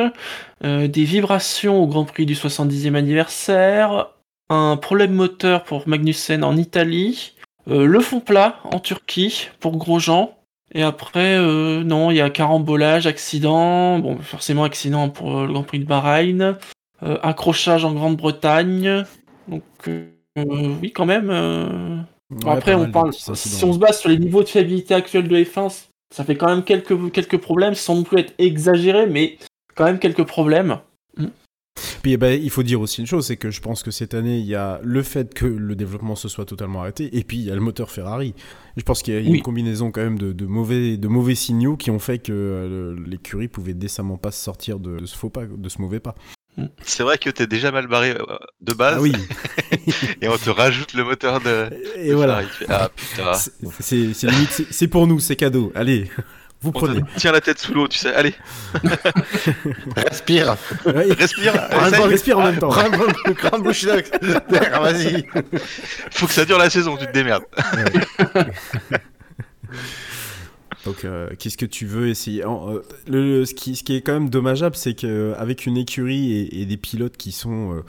[0.65, 4.09] euh, des vibrations au Grand Prix du 70e anniversaire,
[4.49, 7.35] un problème moteur pour Magnussen en Italie,
[7.69, 10.33] euh, le fond plat en Turquie pour Grosjean.
[10.73, 15.63] Et après, euh, non, il y a carambolage, accident, bon, forcément accident pour le Grand
[15.63, 16.57] Prix de Bahreïn,
[17.01, 19.05] accrochage en Grande-Bretagne.
[19.49, 19.63] Donc,
[20.37, 22.07] oui, quand même.
[22.31, 23.13] Bon, après, on parle.
[23.13, 26.49] Si on se base sur les niveaux de fiabilité actuels de F1, ça fait quand
[26.49, 29.39] même quelques, quelques problèmes, sans non plus être exagéré, mais
[29.77, 30.79] quand même quelques problèmes.
[32.03, 34.15] Puis eh ben, il faut dire aussi une chose, c'est que je pense que cette
[34.15, 37.37] année, il y a le fait que le développement se soit totalement arrêté, et puis
[37.37, 38.35] il y a le moteur Ferrari.
[38.79, 39.37] Je pense qu'il y a Oui.
[39.37, 42.97] une combinaison quand même de, de mauvais, de mauvais signaux qui ont fait que euh,
[43.07, 46.15] l'écurie pouvait décemment pas se sortir de, de ce faux pas, de ce mauvais pas.
[46.81, 48.25] C'est vrai que t'es déjà mal barré euh,
[48.63, 49.13] de base, Ah oui,
[50.23, 51.69] et on te rajoute le moteur de.
[51.97, 52.41] et de voilà.
[52.71, 53.35] Ah putain.
[53.81, 55.71] C'est- limite, c'est pour nous, c'est cadeau.
[55.75, 56.09] Allez,
[56.63, 57.01] vous prenez.
[57.03, 58.13] te tient la tête sous l'eau, tu sais.
[58.15, 58.35] Allez,
[59.97, 60.57] respire.
[60.85, 61.13] Ouais.
[61.13, 61.53] respire.
[61.71, 62.03] Prends essaye.
[62.03, 62.69] un respire en même temps.
[62.69, 65.27] Grande bouche vas-y.
[66.11, 67.45] Faut que ça dure la saison, tu te démerdes.
[70.85, 72.45] Donc, euh, qu'est-ce que tu veux essayer?
[72.45, 76.33] En, euh, le, ce, qui, ce qui est quand même dommageable, c'est qu'avec une écurie
[76.33, 77.75] et, et des pilotes qui sont.
[77.75, 77.83] euh,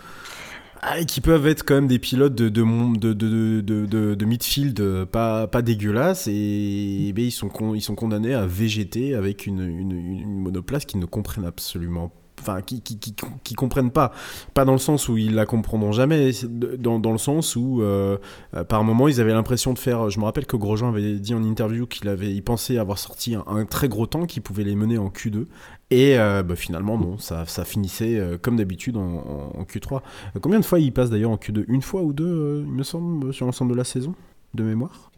[0.90, 2.64] ah, qui peuvent être quand même des pilotes de, de,
[2.96, 6.28] de, de, de, midfield pas, pas dégueulasses.
[6.28, 11.00] Et, ben, ils, sont ils sont condamnés à végéter avec une, une, une monoplace qu'ils
[11.00, 14.12] ne comprennent absolument Enfin, qui, qui, qui, qui comprennent pas.
[14.54, 16.32] Pas dans le sens où ils la comprendront jamais,
[16.78, 18.18] dans, dans le sens où, euh,
[18.56, 20.10] euh, par moment, ils avaient l'impression de faire.
[20.12, 23.34] Je me rappelle que Grosjean avait dit en interview qu'il avait, il pensait avoir sorti
[23.36, 25.46] un, un très gros temps qui pouvait les mener en Q2.
[25.90, 29.96] Et euh, bah, finalement, non, ça, ça finissait euh, comme d'habitude en, en- en Q3.
[30.36, 32.72] Euh, combien de fois il passe d'ailleurs en Q2 Une fois ou deux, euh, il
[32.72, 34.14] me semble, sur l'ensemble de la saison
[34.54, 35.12] De mémoire?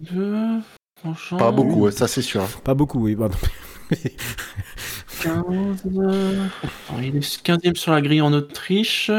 [1.37, 2.43] Pas beaucoup, ça c'est sûr.
[2.63, 3.15] Pas beaucoup, oui.
[3.15, 3.37] pardon.
[5.21, 5.83] 15.
[5.97, 9.11] euh, attends, il est 15e sur la grille en Autriche.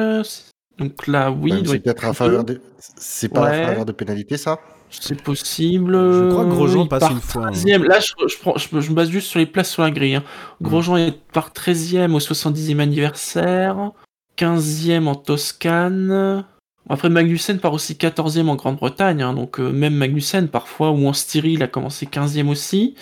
[0.78, 2.60] Donc là, oui, Même il doit c'est être peut-être à faveur de.
[2.78, 3.62] C'est pas Ouais.
[3.64, 4.58] à faveur de pénalité, ça?
[4.88, 5.92] C'est possible.
[5.92, 7.50] Je crois que Grosjean il passe part une fois, hein.
[7.52, 7.84] 13e.
[7.84, 10.16] Là, je, je, prends- je, je me base juste sur les places sur la grille.
[10.16, 10.24] hein.
[10.62, 13.92] Grosjean est par 13e au 70e anniversaire,
[14.36, 16.44] 15e en Toscane.
[16.88, 19.22] Après, Magnussen part aussi 14e en Grande-Bretagne.
[19.22, 22.96] hein, donc, euh, même Magnussen, parfois, ou en Styrie, il a commencé 15e aussi.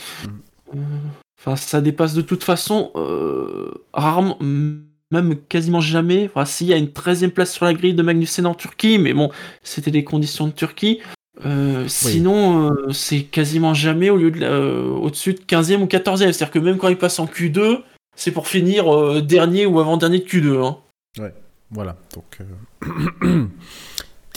[0.75, 0.79] Euh,
[1.39, 6.27] Enfin, ça dépasse de toute façon euh, rarement, même quasiment jamais.
[6.27, 9.13] Enfin, s'il y a une 13e place sur la grille de Magnussen en Turquie, mais
[9.15, 9.31] bon,
[9.63, 11.01] c'était les conditions de Turquie.
[11.47, 16.17] Euh, Sinon, euh, c'est quasiment jamais au lieu de euh, au-dessus de 15e ou 14e.
[16.33, 17.83] C'est-à-dire que même quand il passe en Q2,
[18.17, 20.65] c'est pour finir dernier ou avant-dernier de Q2.
[20.65, 20.77] hein.
[21.71, 22.39] Voilà, donc.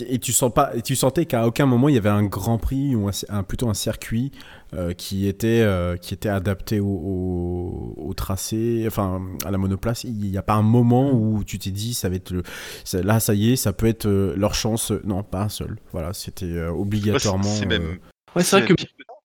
[0.07, 2.57] Et tu, sens pas, et tu sentais qu'à aucun moment il y avait un grand
[2.57, 4.31] prix ou un, un- plutôt un circuit
[4.73, 10.03] euh, qui, était, euh, qui était adapté au, au- au tracé, enfin à la monoplace.
[10.03, 12.43] Il n'y a pas un moment où tu t'es dit ça va être le,
[12.83, 14.91] ça- là ça y est, ça peut être euh, leur chance.
[15.03, 15.77] Non, pas un seul.
[15.91, 17.43] Voilà, c'était euh, obligatoirement.
[17.43, 17.95] c'est même- euh,
[18.35, 18.73] Ouais, c'est vrai que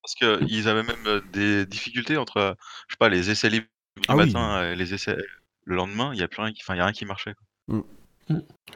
[0.01, 2.55] parce qu'ils avaient même des difficultés entre,
[2.87, 4.25] je sais pas, les essais libres du Ah oui.
[4.27, 5.17] matin et les essais
[5.65, 6.11] le lendemain.
[6.13, 7.33] Il y a plus rien qui, enfin, il y a rien qui marchait.
[7.67, 7.83] quoi.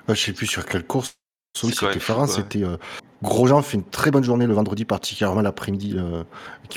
[0.08, 1.14] Ah, Je sais plus sur quelle course.
[1.54, 1.74] C'est Oui,
[2.08, 2.78] quand c'était euh,
[3.22, 6.24] Grosjean fait une très bonne journée le vendredi, particulièrement l'après-midi, euh,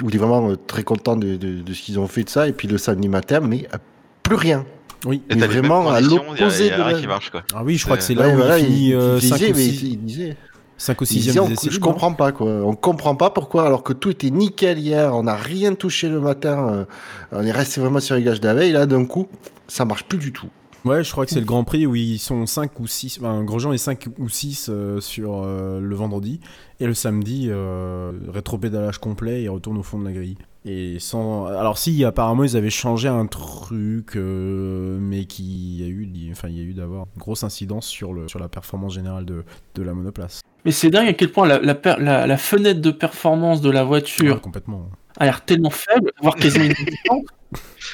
[0.02, 2.28] où il est vraiment euh, très content de, de- de ce qu'ils ont fait de
[2.28, 3.78] ça, et puis le samedi matin, mais euh,
[4.24, 4.66] plus rien.
[5.06, 5.22] Oui.
[5.30, 7.44] Et Mais vraiment à l'opposé il y a de rien la- qui marche quoi.
[7.54, 9.28] Ah oui, je crois que c'est là Ouais, où voilà, il finit il, euh, il
[9.28, 10.36] 5 disait, ou mais 6 il disait,
[10.76, 12.46] 5 ou il 6 disait, on- des essais je comprends pas quoi.
[12.48, 16.20] On comprend pas pourquoi, alors que tout était nickel hier, on n'a rien touché le
[16.20, 16.84] matin, euh,
[17.32, 19.28] on est resté vraiment sur les gages d'aveille, là d'un coup,
[19.68, 20.48] ça marche plus du tout.
[20.84, 23.42] Ouais, je crois que c'est le Grand Prix où ils sont 5 ou 6, enfin,
[23.42, 26.40] Grosjean est 5 ou 6 euh, sur euh, le vendredi,
[26.78, 30.36] et le samedi, euh, rétropédalage complet, ils retournent au fond de la grille.
[30.66, 31.46] Et sans...
[31.46, 36.56] Alors si, apparemment, ils avaient changé un truc, euh, mais qui a eu, enfin, il
[36.58, 39.44] y a eu d'avoir une grosse incidence sur, le, sur la performance générale de,
[39.74, 40.40] de la monoplace.
[40.66, 43.70] Mais c'est dingue à quel point la, la, per- la- la fenêtre de performance de
[43.70, 44.88] la voiture Ouais, complètement.
[45.18, 47.24] a l'air tellement faible, voire quasiment inexistante.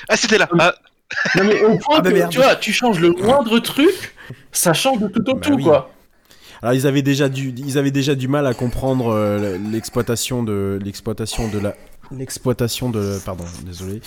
[0.08, 0.48] Ah c'était là.
[0.58, 0.74] Ah,
[1.36, 4.14] Non mais au point Ah, bah que, tu vois, tu changes le moindre truc,
[4.52, 5.64] ça change de tout au Bah tout, oui.
[5.64, 5.90] quoi.
[6.62, 10.78] Alors ils avaient déjà du, ils avaient déjà du mal à comprendre euh, l'exploitation de
[10.84, 11.74] l'exploitation de la
[12.12, 14.00] l'exploitation de pardon désolé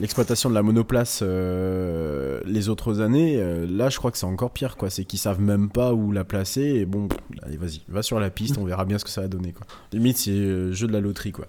[0.00, 4.52] l'exploitation de la monoplace euh, les autres années euh, là je crois que c'est encore
[4.52, 7.08] pire quoi c'est qu'ils savent même pas où la placer et bon
[7.42, 9.66] allez vas-y va sur la piste on verra bien ce que ça va donner quoi
[9.92, 11.46] limite c'est euh, jeu de la loterie quoi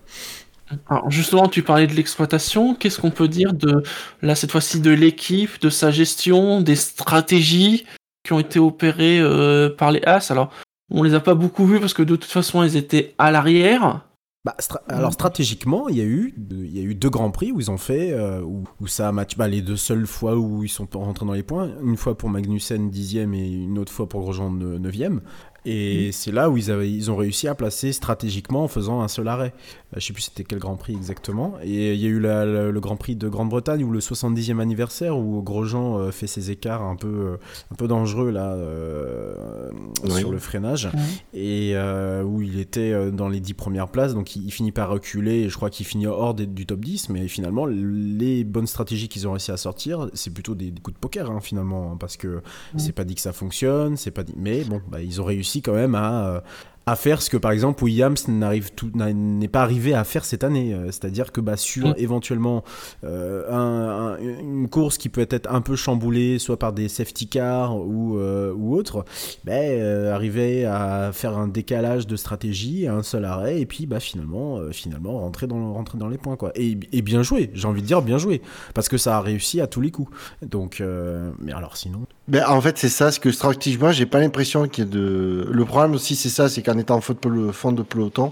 [0.90, 2.76] Alors justement, tu parlais de l'exploitation.
[2.76, 3.84] Qu'est-ce qu'on peut dire de
[4.22, 7.86] là cette fois-ci de l'équipe, de sa gestion, des stratégies
[8.24, 10.32] qui ont été opérées euh, par les As?
[10.32, 10.52] Alors,
[10.92, 14.02] on les a pas beaucoup vues parce que de toute façon, elles étaient à l'arrière.
[14.44, 14.56] Bah,
[14.88, 18.88] alors stratégiquement, il y a eu deux- grands prix où ils ont fait euh, où,
[18.88, 21.96] ça match bah, les deux seules fois où ils sont rentrés dans les points, une
[21.96, 25.22] fois pour Magnussen dixième et une autre fois pour Grosjean ne- neuvième.
[25.66, 29.08] Et c'est là où ils, avaient, ils ont réussi à placer stratégiquement en faisant un
[29.08, 29.54] seul arrêt.
[29.96, 31.54] Euh, Je sais plus c'était quel Grand Prix exactement.
[31.64, 34.60] Et il y a eu la- la- le Grand Prix de Grande-Bretagne où le 70e
[34.60, 37.38] anniversaire où Grosjean euh, fait ses écarts un peu, euh,
[37.72, 39.70] un peu dangereux là euh,
[40.06, 40.20] Oui.
[40.20, 40.90] sur le freinage.
[41.34, 44.72] Et euh, où il était euh, dans les 10 premières places, donc il, il finit
[44.72, 48.44] par reculer, et je crois qu'il finit hors des- du top 10, mais finalement, les
[48.44, 51.40] bonnes stratégies qu'ils ont réussi à sortir, c'est plutôt des, des coups de poker, hein,
[51.40, 52.42] finalement, parce que
[52.78, 54.34] c'est pas dit que ça fonctionne, pas dit...
[54.38, 56.42] Mais bon, bah, ils ont réussi quand même à...
[56.88, 60.74] à faire ce que par exemple Williams n'arrive n'est pas arrivé à faire cette année,
[60.74, 61.94] Euh, c'est-à-dire que bah, sur Mm.
[61.98, 62.64] éventuellement
[63.04, 67.28] euh, un- un- une course qui peut être un peu chamboulée, soit par des safety
[67.28, 69.06] cars ou, euh, ou autre,
[69.48, 74.58] euh, arriver à faire un décalage de stratégie, un seul arrêt, et puis bah, finalement,
[74.58, 76.36] euh, finalement rentrer, dans, rentrer dans les points.
[76.36, 76.52] Quoi.
[76.56, 78.42] Et, et bien joué, j'ai envie de dire bien joué,
[78.74, 80.12] parce que ça a réussi à tous les coups.
[80.42, 82.02] Donc, euh, mais alors sinon.
[82.28, 85.48] Ben, en fait, c'est ça, ce que stratégiquement, j'ai pas l'impression qu'il y ait de.
[85.52, 88.32] Le problème aussi, c'est ça, c'est qu'en étant en fond de, pelo- fond de peloton,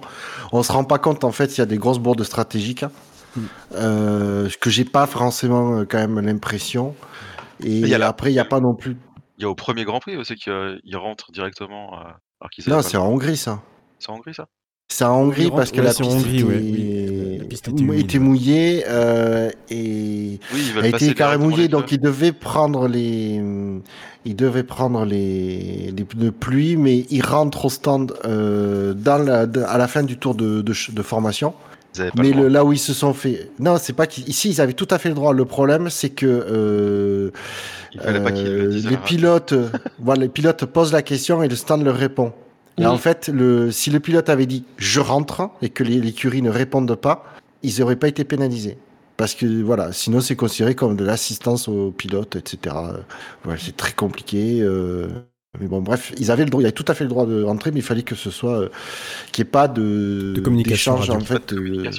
[0.51, 2.91] on se rend pas compte, en fait, s'il y a des grosses bourdes stratégiques, hein.
[3.35, 3.41] Mm.
[3.75, 6.95] euh, ce que j'ai pas forcément euh, quand même l'impression.
[7.63, 8.97] Et Il y a la- après, il y a pas non plus.
[9.37, 11.93] Il y a au premier Grand Prix aussi qu'ils rentrent directement.
[11.99, 12.03] euh,
[12.41, 13.61] alors qu'ils Non, c'est en Hongrie, ça.
[13.99, 14.47] C'est en Hongrie ça?
[14.91, 16.43] C'est en Hongrie rentrent- parce que ouais, la piste, Hongrie, était...
[16.43, 17.37] ouais, oui.
[17.39, 18.23] La piste était humide, était ouais.
[18.23, 21.95] mouillée euh, et Oui, ils a été carré directement mouillé, les donc feux.
[21.95, 23.41] il devait prendre les,
[24.25, 29.41] il devait prendre les, les pneus pluie, mais il rentre au stand euh, dans la,
[29.67, 31.53] à la fin du tour de, de, de formation.
[31.97, 34.73] Ils Mais le là où ils se sont fait, non, c'est pas qu'ici ils avaient
[34.73, 35.33] tout à fait le droit.
[35.33, 37.29] Le problème, c'est que euh,
[37.93, 39.53] Il fallait pas le euh, les pilotes,
[39.99, 42.31] voilà, les pilotes posent la question et le stand leur répond.
[42.79, 42.85] Et Oui.
[42.87, 46.49] en fait, le, si le pilote avait dit je rentre et que les- l'écurie ne
[46.49, 47.25] répondent pas,
[47.63, 48.77] ils n'auraient pas été pénalisés.
[49.17, 52.75] Parce que voilà, sinon c'est considéré comme de l'assistance au pilote, etc.
[53.43, 54.61] Voilà, c'est très compliqué.
[54.61, 55.07] euh,
[55.59, 57.43] mais bon, bref, ils avaient le droit, ils avaient tout à fait le droit de
[57.43, 58.69] rentrer, mais il fallait que ce soit euh,
[59.33, 61.91] qu'il n'y ait pas de, De communication en fait, de euh.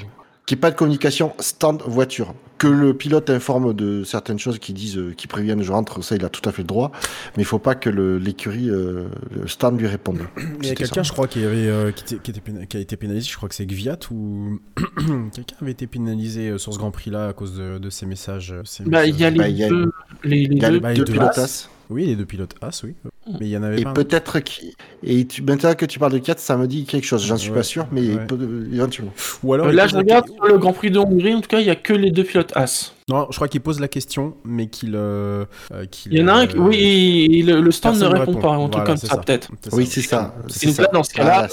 [0.50, 2.34] Qu'il n'y ait pas de communication stand voiture.
[2.58, 6.16] Que le pilote informe de certaines choses qui disent, euh, qui préviennent je rentre, ça
[6.16, 6.90] il a tout à fait le droit.
[7.36, 10.18] Mais il faut pas que le- l'écurie, euh, le stand lui réponde.
[10.60, 12.76] Il y a quelqu'un, je crois, qui, avait, euh, qui, était- qui était péna- qui
[12.76, 14.58] a été pénalisé, je crois que c'est Gviat, ou
[15.32, 18.52] quelqu'un avait été pénalisé sur ce Grand Prix-là à cause de, de ces messages.
[18.86, 19.32] Bah, il y a messages.
[19.32, 19.92] les Bah, y a- deux,
[20.24, 21.38] les, les Il y a deux les bah, deux pilotes.
[21.38, 21.70] As.
[21.88, 22.94] Oui, les deux pilotes As, oui.
[23.38, 24.74] Mais il y en avait Et peut-être qui...
[25.02, 25.42] et tu...
[25.42, 27.24] maintenant que tu parles de 4, ça me dit quelque chose.
[27.24, 28.26] J'en suis Ouais, pas sûr, mais ouais.
[28.26, 29.12] peut- éventuellement.
[29.44, 31.60] Ou alors, Euh, là, je regarde sur le Grand Prix de Hongrie, en tout cas,
[31.60, 32.94] il y a que les deux pilotes As.
[33.08, 34.94] Non, je crois qu'il pose la question, mais qu'il.
[34.94, 38.34] euh, euh, Il y en a un, qui- euh, oui, le, le stand ne répond
[38.34, 39.50] pas, un truc Voilà, comme ça, peut-être.
[39.72, 40.34] Oui, c'est ça.
[40.48, 40.82] C'est donc ça.
[40.82, 41.48] là, dans ce cas-là,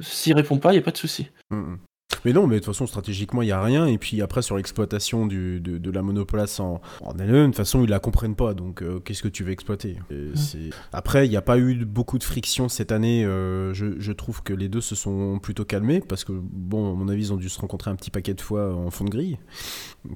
[0.00, 1.28] S'il répond pas, il n'y a pas de souci.
[1.50, 1.78] Mm, mm.
[2.24, 3.86] Mais non, mais de toute façon, stratégiquement, il n'y a rien.
[3.86, 7.56] Et puis après, sur l'exploitation du- de, de la monoplace en, en elle de toute
[7.56, 8.54] façon, ils la comprennent pas.
[8.54, 9.96] Donc, euh, qu'est-ce que tu veux exploiter?
[10.92, 13.24] Après, il n'y a pas eu beaucoup de friction cette année.
[13.24, 16.00] euh, je, je trouve que les deux se sont plutôt calmés.
[16.00, 18.40] Parce que, bon, à mon avis, ils ont dû se rencontrer un petit paquet de
[18.40, 19.38] fois en fond de grille.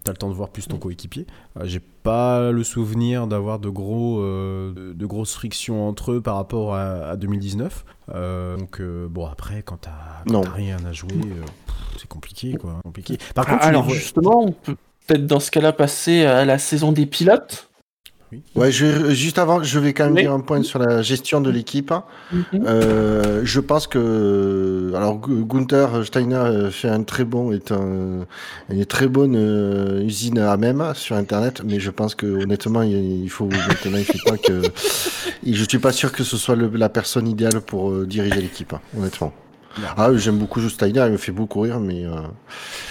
[0.04, 1.26] T'as le temps de voir plus ton coéquipier.
[1.58, 6.20] Euh, J'ai pas le souvenir d'avoir de, gros, euh, de, de grosses frictions entre eux
[6.20, 7.84] par rapport à, à 2019.
[8.14, 10.22] Euh, donc, euh, bon, après, quand t'as
[10.54, 11.42] rien à jouer, euh,
[11.98, 12.76] c'est compliqué, quoi.
[12.84, 13.18] Compliqué.
[13.34, 16.58] Par Ah, contre, alors, vois- justement, on peut peut-être dans ce cas-là passer à la
[16.58, 17.65] saison des pilotes.
[18.32, 18.42] Oui.
[18.56, 20.22] Ouais, je, juste avant, je vais quand même Oui.
[20.22, 21.92] dire un point sur la gestion de l'équipe.
[22.32, 22.42] Mhm.
[22.66, 28.26] Euh, je pense que alors Gu- Gunther Steiner euh, fait un très bon est un
[28.68, 33.22] une très bonne euh, usine à même sur internet, mais je pense que honnêtement il,
[33.24, 34.62] il faut maintenant pas que
[35.46, 38.40] et je suis pas sûr que ce soit le- la personne idéale pour euh, diriger
[38.40, 39.32] l'équipe, hein, honnêtement.
[39.96, 42.10] Ah, j'aime beaucoup Steiner, il me fait beaucoup rire, mais euh,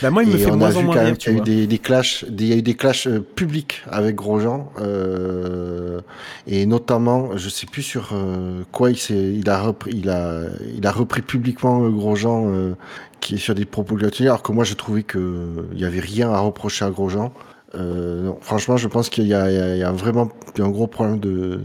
[0.02, 1.06] Bah, moi, il me et fait de on a moins vu en quand moins même
[1.06, 3.08] rire, qu'il y a eu des, des clashs, des- il y a eu des clashs
[3.08, 6.02] euh, publics avec Grosjean, euh,
[6.48, 10.42] et notamment, je sais plus sur euh, quoi il s'est, il a repris, il a,
[10.78, 12.76] il a repris publiquement euh, Grosjean, euh,
[13.20, 16.00] qui est sur des propos gratuits, alors que moi je trouvais que il y avait
[16.00, 17.34] rien à reprocher à Grosjean.
[17.74, 20.30] Euh, non, franchement, je pense qu'il y a, il y a- il y a vraiment
[20.60, 21.60] un gros problème de,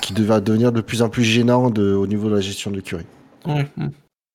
[0.00, 2.76] qui va devenir de plus en plus gênant de, au niveau de la gestion de
[2.76, 3.06] l'écurie.
[3.46, 3.66] Ouais.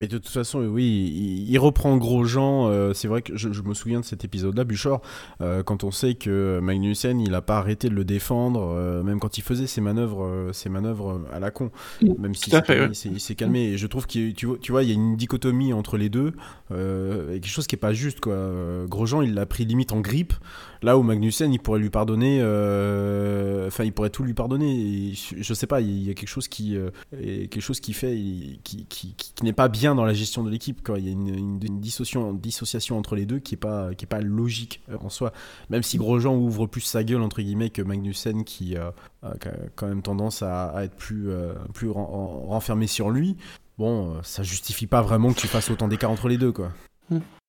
[0.04, 2.68] Et de toute façon, oui, il, reprend Grosjean.
[2.68, 5.02] euh, c'est vrai que je, je me souviens de cet épisode-là, Buchor,
[5.40, 9.22] euh, quand on sait que Magnussen, il a pas arrêté de le défendre, euh, même
[9.22, 11.72] quand il faisait ses manœuvres, euh, ses manœuvres à la con.
[12.02, 13.12] Même si Tout à c'est fait, calmé, ouais.
[13.14, 13.60] il s'est- calmé.
[13.70, 16.10] Et je trouve qu'il tu vois, tu vois, il y a une dichotomie entre les
[16.10, 16.34] deux,
[16.72, 18.34] euh, et quelque chose qui est pas juste, quoi.
[18.34, 20.34] Euh, Grosjean, il l'a pris limite en grippe,
[20.82, 24.74] là où Magnussen, il pourrait lui pardonner, euh, enfin, il pourrait tout lui pardonner.
[25.10, 27.94] Et je, je sais pas, il y a quelque chose qui, euh, quelque chose qui
[27.94, 30.90] fait, il- qui, qui, qui- qui n'est pas bien dans la gestion de l'équipe.
[30.98, 34.98] Il y a une, dissociation, entre les deux qui est pas, est pas logique euh,
[35.02, 35.34] en soi.
[35.70, 39.34] Même si Grosjean ouvre plus sa gueule entre guillemets que Magnussen, qui euh, a
[39.76, 41.54] quand même tendance à, être plus, euh,
[41.94, 43.38] renfermé sur lui.
[43.78, 46.72] Bon, ça justifie pas vraiment que tu fasses autant d'écart entre les deux, quoi.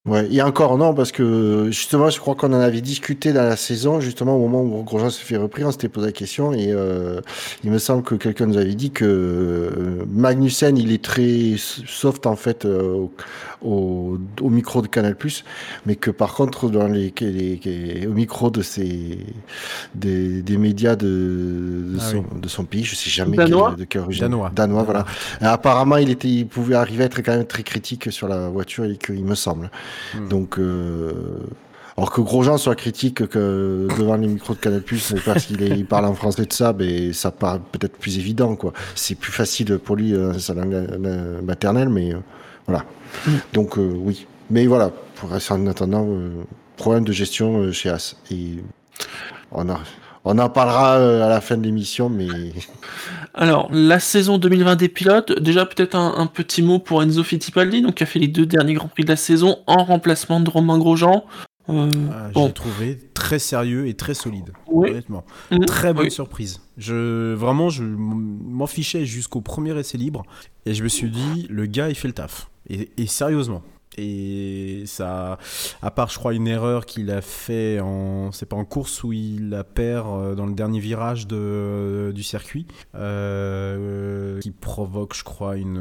[0.06, 3.56] Ouais, et encore non, parce que justement, je crois qu'on en avait discuté dans la
[3.56, 6.66] saison, justement au moment où Grosjean se fait repris, on s'était posé la question, et
[6.72, 7.22] euh,
[7.64, 12.26] il me semble que quelqu'un nous avait dit que euh, Magnussen, il est très soft
[12.26, 13.12] en fait euh, au,
[13.66, 15.16] au, au micro de Canal+,
[15.86, 19.18] mais que par contre, dans les, les- les- au micro de ces
[19.94, 23.78] des, des médias de, de, Ah son, de son pays, je sais jamais Danois quel-
[23.78, 24.24] de quelle origine.
[24.24, 24.52] Danois.
[24.54, 25.06] Danois, voilà.
[25.40, 28.50] Et apparemment, il était, il pouvait arriver à être quand même très critique sur la
[28.50, 29.70] voiture, et que, il me semble.
[30.14, 30.28] Hmm.
[30.28, 31.12] Donc, euh,
[31.96, 34.82] alors que Grosjean soit critique que devant les micros de Canal+,
[35.24, 38.72] parce qu'il parle en français de ça, mais ça paraît peut-être plus évident, quoi.
[38.94, 42.12] C'est plus facile pour lui, euh, sa langue euh, maternelle, mais
[42.66, 42.84] voilà.
[43.26, 43.30] Mm.
[43.52, 44.26] Donc, oui.
[44.50, 46.06] Mais voilà, pour en attendant,
[46.76, 48.16] problème de gestion chez As.
[48.30, 48.56] Et
[49.52, 49.80] on, a,
[50.24, 52.26] on en parlera euh, à la fin de l'émission, mais
[53.34, 57.82] Alors, la saison 2020 des pilotes, déjà peut-être un, un petit mot pour Enzo Fittipaldi,
[57.82, 60.48] donc qui a fait les deux derniers Grands Prix de la saison en remplacement de
[60.50, 61.24] Romain Grosjean.
[61.70, 64.90] Euh, Ah, bon, l'ai trouvé très sérieux et très solide, oui.
[64.90, 65.24] honnêtement.
[65.50, 66.10] Mm, Très bonne oui.
[66.10, 66.60] surprise.
[66.76, 70.24] Je, vraiment, je m'en fichais jusqu'au premier essai libre
[70.66, 72.48] et je me suis dit, le gars, il fait le taf.
[72.68, 73.62] Et, et sérieusement.
[73.96, 75.38] Et ça,
[75.82, 79.12] à part, je crois, une erreur qu'il a fait en, c'est pas en course où
[79.12, 85.24] il la perd euh, dans le dernier virage de, du circuit, euh, qui provoque, je
[85.24, 85.76] crois, une,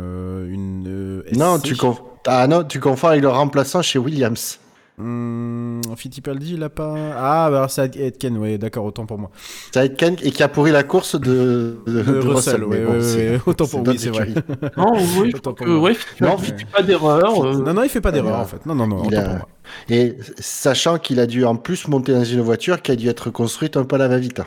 [0.50, 2.02] une euh, non, tu, conf...
[2.28, 4.60] ah, non, tu confonds avec le remplaçant chez Williams.
[5.00, 6.94] Hum, Fittipaldi, il a pas.
[7.18, 9.32] Ah, bah c'est Etken, ouais, d'accord, autant pour moi.
[9.74, 12.64] Ça va être Ken et qui a pourri la course de, de, de Euh, Russell,
[12.70, 14.28] mais bon, ouais, c'est- ouais, autant pour c'est oui, c'est vrai.
[14.78, 15.80] Non, oui, je Autant pour moi.
[15.80, 17.44] ouais, Non, fait pas d'erreur.
[17.44, 18.64] euh, Non, non, il fait pas d'erreur en fait.
[18.68, 19.48] Non, non, non, il autant a- pour moi.
[19.90, 23.32] Et sachant qu'il a dû en plus monter dans une voiture qui a dû être
[23.32, 24.42] construite un peu à la va-vite.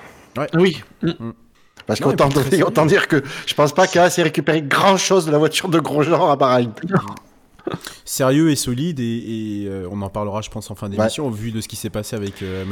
[0.54, 0.80] Oui.
[1.02, 1.10] Mm.
[1.86, 2.28] Parce qu'autant
[2.64, 5.78] autant dire que je pense pas qu'As ait récupéré grand chose de la voiture de
[5.80, 6.72] Grosjean à Bahreïn.
[8.04, 11.26] Sérieux et solide, et, et, euh, on en parlera, je pense, en fin d'émission.
[11.26, 12.64] Au vu de ce qui s'est passé avec euh,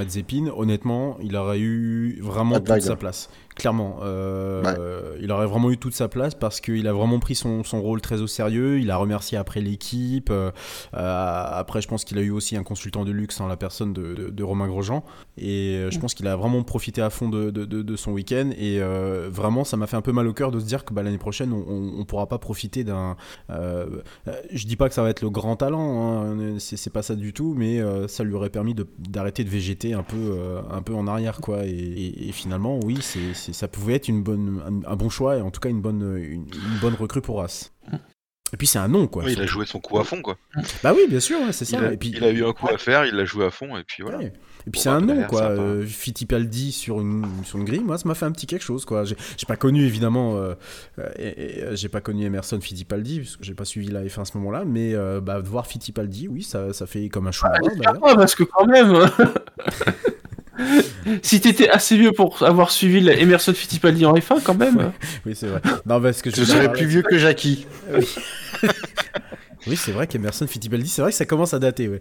[0.56, 3.30] honnêtement, il aurait eu vraiment toute sa place.
[3.56, 5.18] Clairement, euh, Ouais.
[5.22, 8.00] il aurait vraiment eu toute sa place parce qu'il a vraiment pris son, son rôle
[8.00, 8.80] très au sérieux.
[8.80, 10.28] Il a remercié après l'équipe.
[10.30, 10.50] euh,
[10.94, 13.92] euh, après, je pense qu'il a eu aussi un consultant de luxe en la personne
[13.92, 15.04] de, de- de Romain Grosjean.
[15.38, 18.50] Et je pense qu'il a vraiment profité à fond de, de- son week-end.
[18.58, 20.92] Et euh, vraiment, ça m'a fait un peu mal au cœur de se dire que
[20.92, 23.16] bah, l'année prochaine, on, on pourra pas profiter d'un.
[24.52, 27.32] je dis pas que ça va être le grand talent, hein, c'est pas ça du
[27.32, 30.36] tout, mais ça lui aurait permis de- d'arrêter de, végéter un peu,
[30.70, 31.64] un peu en arrière, quoi.
[31.66, 35.36] Et, et- et finalement, oui, c'est- ça pouvait être une bonne, un, un bon choix
[35.36, 37.72] et en tout cas une bonne, une, une bonne recrue pour As.
[38.52, 39.24] Et puis c'est un nom, quoi.
[39.24, 40.36] Ouais, il a joué son coup à fond, quoi.
[40.84, 41.76] Bah oui, bien sûr, ouais, c'est ça.
[41.78, 43.50] Il a, et puis, il a eu un coup à faire, il l'a joué à
[43.50, 44.18] fond, et puis voilà.
[44.18, 44.32] Ouais.
[44.66, 45.42] Et puis c'est bah, un nom, derrière, quoi.
[45.42, 48.84] Euh, Fittipaldi sur une, sur une grille, moi, ça m'a fait un petit quelque chose,
[48.84, 49.04] quoi.
[49.04, 50.54] J'ai j'ai pas connu, évidemment, euh,
[51.00, 54.04] euh, et- et, euh, j'ai pas connu Emerson Fittipaldi, parce que j'ai pas suivi la
[54.04, 57.26] F1 à ce moment-là, mais euh, bah, de voir Fittipaldi, oui, ça, ça fait comme
[57.26, 57.98] un chou Ah, d'ailleurs.
[58.04, 58.92] Ah, parce que quand même.
[61.22, 64.92] si t'étais assez vieux pour avoir suivi la Emerson Fittipaldi en F1, quand même.
[65.26, 65.60] Oui, c'est vrai.
[65.86, 67.66] Non, parce que je serais plus vieux que Jackie.
[69.66, 72.00] Oui, c'est vrai qu'Emerson Fittipaldi, c'est vrai que ça commence à dater, ouais.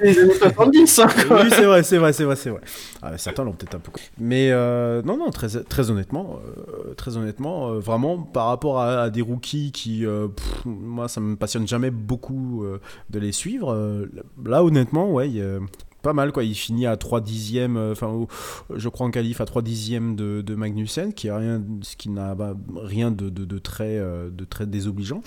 [0.00, 2.60] Les années 70, hein, oui, c'est vrai, c'est vrai, c'est vrai, c'est vrai.
[3.02, 3.90] Ah, certains l'ont peut-être un peu.
[4.20, 9.02] Mais euh, non, non, très, très honnêtement, euh, très honnêtement, euh, vraiment par rapport à,
[9.02, 12.78] à des rookies qui, euh, pff, moi, ça me passionne jamais beaucoup euh,
[13.10, 13.72] de les suivre.
[13.72, 14.06] euh,
[14.44, 15.28] là, honnêtement, ouais.
[16.02, 18.26] Pas mal quoi, il finit à 3 dixièmes, euh, enfin
[18.74, 22.08] je crois en qualif à 3 dixièmes de, de Magnussen, qui a rien, ce qui
[22.08, 25.22] n'a bah, rien de, de, de très, euh, de très désobligeant.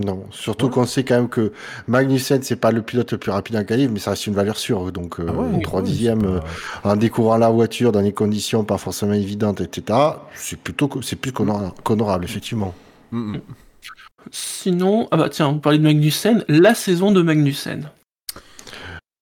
[0.00, 0.72] Non, surtout Ouais.
[0.72, 1.52] qu'on sait quand même que
[1.88, 4.56] Magnussen, c'est pas le pilote le plus rapide en qualif, mais ça reste une valeur
[4.56, 4.92] sûre.
[4.92, 6.40] Donc, euh, Ah ouais, 3 ouais, dixièmes, euh,
[6.84, 9.98] en découvrant la voiture dans des conditions pas forcément évidentes, etc.,
[10.36, 12.74] c'est plutôt co- c'est plus qu'honora- qu'honorable, effectivement.
[13.10, 13.40] Mm, mm.
[14.30, 17.90] Sinon, ah bah tiens, vous parlez de Magnussen, la saison de Magnussen.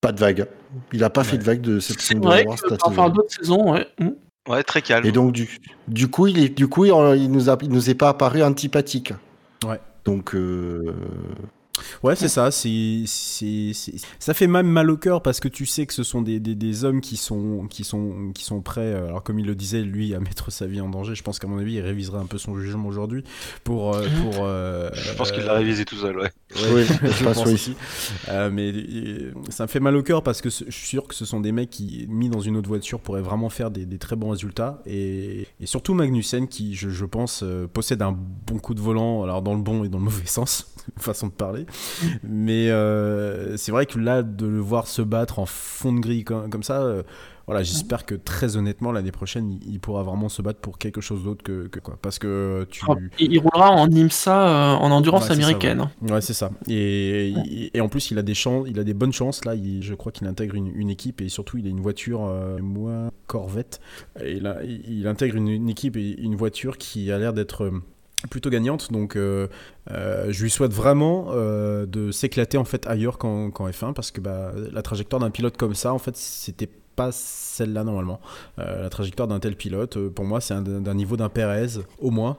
[0.01, 0.47] Pas de vague.
[0.93, 1.37] Il a pas fait Ouais.
[1.39, 2.21] de vague de cette C'est saison.
[2.21, 3.09] vrai de cette saison.
[3.09, 3.87] d'autres saisons, ouais.
[3.99, 4.09] hmm.
[4.49, 5.05] Ouais, très calme.
[5.05, 7.89] Et donc, du, du coup, il est, du coup, il, il nous a, il nous
[7.89, 9.13] est pas apparu antipathique.
[10.05, 10.93] Donc, euh,
[12.03, 12.51] Ouais, c'est ça.
[12.51, 16.03] C'est, c'est, c'est- ça fait même mal au cœur parce que tu sais que ce
[16.03, 19.39] sont des, des, des hommes qui sont, qui, sont, qui sont prêts, euh, alors comme
[19.39, 21.15] il le disait, lui, à mettre sa vie en danger.
[21.15, 23.23] Je pense qu'à mon avis, il réviserait un peu son jugement aujourd'hui
[23.63, 23.95] pour.
[23.95, 26.31] euh, pour euh, Je pense qu'il l'a révisé tout seul, ouais.
[26.55, 26.85] Ouais, Oui,
[27.19, 27.75] je pense, aussi.
[28.29, 31.15] Euh, mais euh, ça me fait mal au cœur parce que je suis sûr que
[31.15, 33.97] ce sont des mecs qui, mis dans une autre voiture, pourraient vraiment faire des, des
[33.97, 34.81] très bons résultats.
[34.85, 39.23] Et, et surtout Magnussen, qui, je, je pense, euh, possède un bon coup de volant,
[39.23, 41.65] alors dans le bon et dans le mauvais sens, façon de parler.
[42.23, 46.23] Mais euh, c'est vrai que là, de le voir se battre en fond de grille
[46.23, 46.81] comme, comme ça.
[46.81, 47.03] euh,
[47.45, 51.23] voilà, j'espère que très honnêtement l'année prochaine il, pourra vraiment se battre pour quelque chose
[51.23, 51.97] d'autre que, que quoi.
[52.01, 52.85] Parce que tu.
[53.19, 55.89] Il, il roulera en IMSA euh, en endurance Ouais, ça, américaine.
[56.01, 56.51] Ouais, c'est ça.
[56.67, 59.55] Et, et- et en plus, il a des chances, il a des bonnes chances là.
[59.55, 62.59] Il- je crois qu'il intègre une, une équipe et surtout, il a une voiture, euh,
[62.61, 63.79] moi, Corvette.
[64.19, 67.63] Et là, il, il intègre une, une équipe et une voiture qui a l'air d'être
[67.63, 67.81] euh,
[68.29, 68.91] plutôt gagnante.
[68.91, 69.47] Donc, euh,
[69.91, 74.11] euh, je lui souhaite vraiment euh, de s'éclater en fait ailleurs qu'en qu'en F1 parce
[74.11, 78.19] que bah, la trajectoire d'un pilote comme ça, en fait, c'était pas celle-là normalement.
[78.57, 82.37] La trajectoire d'un tel pilote, pour moi, c'est un- d'un niveau d'un Perez au moins.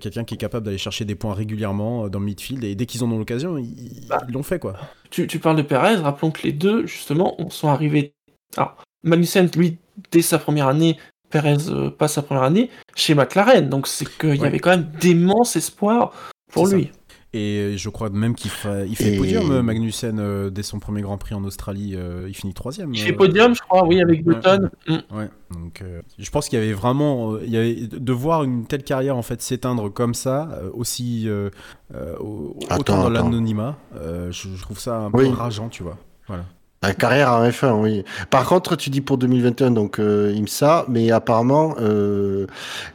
[0.00, 3.04] Quelqu'un qui est capable d'aller chercher des points régulièrement dans le midfield et dès qu'ils
[3.04, 4.22] en ont l'occasion, ils Bah.
[4.32, 4.76] l'ont fait quoi.
[5.10, 8.14] Tu, tu parles de Perez, rappelons que les deux, justement, sont arrivés.
[8.56, 9.76] Alors, Magnussen, lui,
[10.10, 10.96] dès sa première année,
[11.30, 13.68] Perez euh, pas sa première année, chez McLaren.
[13.68, 16.12] Donc, c'est qu'il y avait quand même d'immenses espoirs
[16.52, 16.76] pour ça.
[16.76, 16.90] lui.
[17.34, 20.78] Et je crois même qu'il fait, il fait Et- podium, euh, Magnussen, euh, dès son
[20.78, 21.92] premier Grand Prix en Australie.
[21.94, 22.94] euh, il finit troisième.
[22.94, 24.34] Il fait podium, je crois, oui, avec Ouais.
[24.34, 24.70] Button.
[24.88, 24.92] Mm.
[25.14, 28.44] Ouais, donc euh, je pense qu'il y avait vraiment, euh, il y avait, de voir
[28.44, 31.50] une telle carrière en fait s'éteindre comme ça, euh, aussi euh,
[31.94, 35.28] euh, au- Attends, autant dans l'anonymat, euh, je, je trouve ça un peu Oui.
[35.30, 35.98] rageant, tu vois.
[36.28, 36.44] Voilà.
[36.82, 38.04] La carrière en F1, oui.
[38.30, 42.46] Par contre, tu dis pour 2021, donc euh, IMSA, mais apparemment, euh,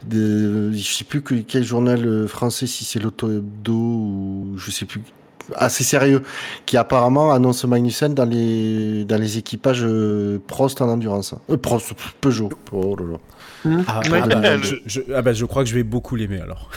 [0.06, 4.70] de, je sais plus que, quel journal euh, français, si c'est l'Auto Hebdo ou je
[4.70, 5.02] sais plus,
[5.54, 6.22] assez sérieux,
[6.66, 11.34] qui apparemment annonce Magnussen dans les dans les équipages euh, Prost en endurance.
[11.50, 12.50] Euh, Prost, Peugeot.
[12.72, 13.18] Oh là là.
[13.86, 16.16] Ah, Ouais, ah, bah, le- je, je- ah bah, je crois que je vais beaucoup
[16.16, 16.68] l'aimer alors.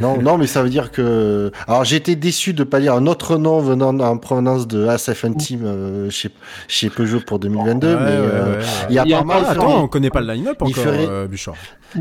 [0.00, 1.50] Non, non, mais ça veut dire que.
[1.66, 5.62] Alors, été déçu de pas lire un autre nom venant en provenance de ASF Team
[5.64, 6.30] euh, chez,
[6.68, 8.64] chez Peugeot pour 2022, Ouais, mais ouais, euh, ouais, ouais.
[8.90, 10.84] il y a Il y a Ah, ferait- attends, on connaît pas le line-up encore,
[10.84, 11.54] ferait- euh, Bouchard.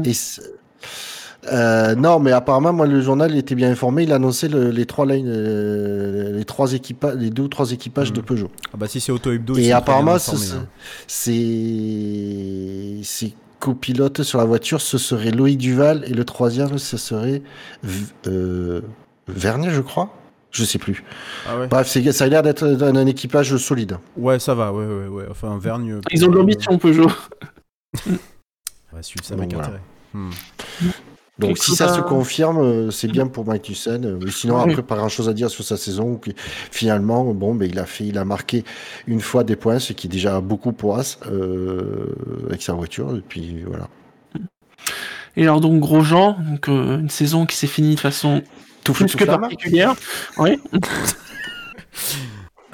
[0.04, 0.14] Et
[1.52, 4.04] euh, non, mais apparemment, moi, le journal était bien informé.
[4.04, 8.12] Il annonçait le- les trois lignes, euh, les trois équipages, les deux ou trois équipages
[8.14, 8.50] de Peugeot.
[8.74, 10.18] Ah bah si c'est Auto Hebdo, Et apparemment,
[11.08, 17.42] c'est c'est copilote sur la voiture, ce serait Loïc Duval et le troisième, ce serait
[17.84, 18.82] V- euh,
[19.28, 20.14] Vernier, je crois.
[20.52, 21.04] Je sais plus.
[21.50, 21.68] Ah ouais.
[21.68, 23.98] Bref, ça a l'air d'être un, un équipage solide.
[24.16, 25.26] Ouais, ça va, ouais, ouais, ouais.
[25.30, 26.00] Enfin, Vergne.
[26.12, 27.12] Ils ont de l'ambition, Peugeot.
[28.94, 29.68] Ouais, suivre ça avec voilà.
[29.68, 29.82] intérêt.
[30.14, 30.30] Hmm.
[31.38, 34.06] Donc si ça se confirme, euh, c'est bien pour Magnussen.
[34.06, 36.20] Euh, sinon, après, pas grand chose à dire sur sa saison.
[36.72, 38.64] Finalement, bon, ben, il a fait, il a marqué
[39.06, 42.16] une fois des points, ce qui est déjà beaucoup pour As euh,
[42.48, 43.16] avec sa voiture.
[43.18, 43.90] Et puis voilà.
[45.38, 48.42] Et alors, donc, Grosjean, donc, euh, une saison qui s'est finie de façon
[48.86, 49.42] Tout plus tout que flamme.
[49.42, 49.94] particulière.
[50.38, 50.58] Oui.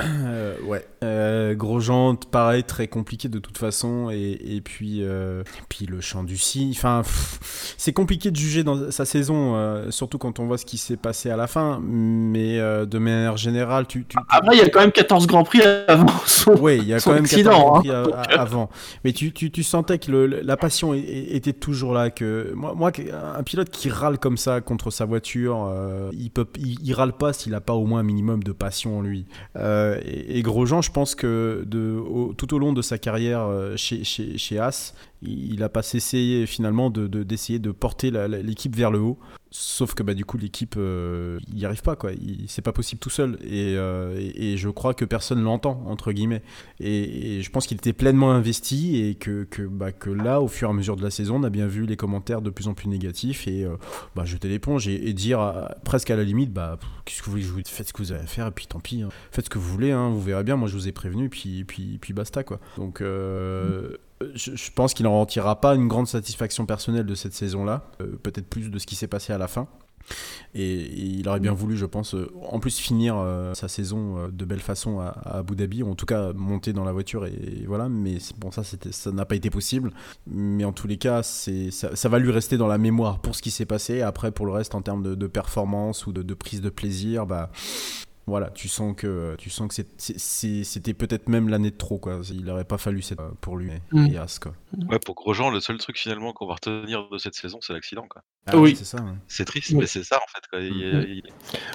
[0.04, 0.86] Euh, ouais.
[1.04, 4.10] Euh, Grosjean, pareil, très compliqué de toute façon.
[4.12, 6.74] Et, et puis, euh, et puis le chant du si.
[6.76, 7.02] Enfin,
[7.78, 10.98] c'est compliqué de juger dans sa saison, euh, surtout quand on voit ce qui s'est
[10.98, 11.80] passé à la fin.
[11.82, 14.02] Mais euh, de manière générale, tu.
[14.06, 16.56] tu, tu- Après, il y a quand même 14 Grands Prix avant son.
[16.60, 18.22] Oui, il y a quand même accident, 14 Grands hein.
[18.24, 18.70] Prix à- avant.
[19.04, 22.10] Mais tu, tu, tu sentais que le- la passion était toujours là.
[22.10, 22.92] Que moi, moi,
[23.38, 27.14] un pilote qui râle comme ça contre sa voiture, euh, il peut, il, il râle
[27.14, 29.26] pas s'il a pas au moins un minimum de passion en lui.
[29.56, 31.66] Euh, et, et Grosjean, je pense que
[32.38, 36.90] tout au long de sa carrière euh, chez, chez, As, il n'a pas cessé finalement
[36.90, 39.18] de, de- d'essayer de porter l'équipe vers le haut.
[39.54, 41.98] Sauf que bah, du coup, l'équipe, euh, n'y arrive pas.
[41.98, 42.12] quoi.
[42.48, 43.38] C'est pas possible tout seul.
[43.42, 46.42] Et, euh, et, et je crois que personne l'entend, entre guillemets.
[46.80, 50.70] Et, je pense qu'il était pleinement investi et que, que, bah, que là, au fur
[50.70, 52.74] et à mesure de la saison, on a bien vu les commentaires de plus en
[52.74, 53.76] plus négatifs et euh,
[54.16, 57.44] bah, jeter l'éponge et, dire euh, presque à la limite bah, qu'est-ce que vous voulez
[57.44, 59.02] que je vous Faites ce que vous avez à faire et puis tant pis.
[59.02, 59.10] hein.
[59.32, 60.56] Faites ce que vous voulez, hein, vous verrez bien.
[60.56, 62.46] Moi, je vous ai prévenu, puis, puis, puis basta.
[62.46, 62.62] quoi.
[62.78, 63.02] Donc.
[63.02, 63.98] euh,
[64.36, 68.48] je, pense qu'il n'en retirera pas une grande satisfaction personnelle de cette saison-là, euh, peut-être
[68.48, 69.68] plus de ce qui s'est passé à la fin.
[70.56, 74.46] Et, il aurait bien voulu, je pense, euh, en plus finir euh, sa saison de
[74.46, 77.90] belle façon à, Abu Dhabi, ou en tout cas monter dans la voiture et, voilà.
[77.90, 79.92] Mais bon, ça, ça n'a pas été possible.
[80.28, 83.52] Mais en tous les cas, ça, va lui rester dans la mémoire pour ce qui
[83.52, 84.02] s'est passé.
[84.02, 87.26] Après, pour le reste, en termes de, de performance ou de, de prise de plaisir,
[87.26, 87.52] bah
[88.28, 92.20] Voilà, tu sens que tu sens que c'était peut-être même l'année de trop quoi.
[92.32, 94.06] Il aurait pas fallu cette pour lui Mm.
[94.14, 94.54] et As quoi.
[94.90, 98.06] Ouais, pour Grosjean, le seul truc finalement qu'on va retenir de cette saison, c'est l'accident.
[98.08, 98.22] quoi.
[98.46, 98.76] Ah Oui.
[98.78, 98.98] c'est ça.
[98.98, 99.12] ouais.
[99.28, 99.78] C'est triste, Oui.
[99.80, 100.48] mais c'est ça en fait.
[100.50, 100.60] Quoi.
[100.62, 101.06] Il, Mhm.
[101.10, 101.24] il-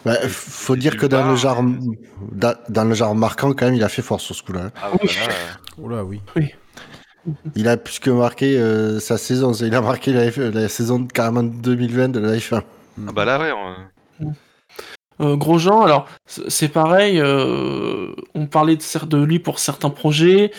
[0.04, 1.62] Bah, il- faut dire que dans le genre,
[2.32, 4.66] dans, le genre marquant, quand même, il a fait fort sur ce coup-là.
[4.66, 4.72] hein.
[4.80, 5.02] Ah, là, euh,
[5.82, 6.20] Oh là oui.
[7.56, 9.52] Il a plus que marqué euh, sa saison.
[9.52, 12.62] Il a marqué la, F- la saison de- carrément 2020 de la F1.
[13.08, 13.52] ah bah là, ouais.
[13.52, 13.74] on-
[15.20, 20.52] Euh, Grosjean, alors c'est pareil, euh, on parlait de, lui pour certains projets.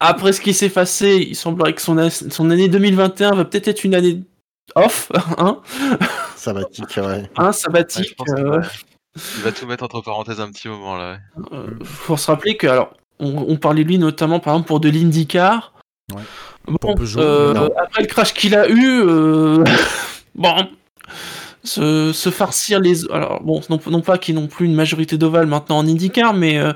[0.00, 3.94] Après ce qui s'est passé, il semblerait que son, année 2021 va peut-être être une
[3.94, 4.22] année
[4.74, 5.60] off, hein,
[6.36, 7.28] Sabbatique, ouais.
[7.36, 8.16] hein ouais, sabbatique.
[8.30, 8.66] euh, ouais.
[9.36, 11.18] Il va tout mettre entre parenthèses un petit moment là.
[11.36, 11.42] ouais.
[11.52, 14.80] euh, faut se rappeler que, alors, on, on parlait de lui notamment par exemple pour
[14.80, 15.74] de l'IndyCar.
[16.14, 16.22] Ouais.
[16.66, 17.70] Bon, Pour Peugeot, euh, non.
[17.76, 19.64] après le crash qu'il a eu, euh,
[20.34, 20.54] bon,
[21.64, 23.10] se, se farcir les.
[23.10, 26.58] Alors, bon, non, non pas qu'il n'ont plus une majorité d'ovales maintenant en IndyCar, mais
[26.58, 26.72] euh,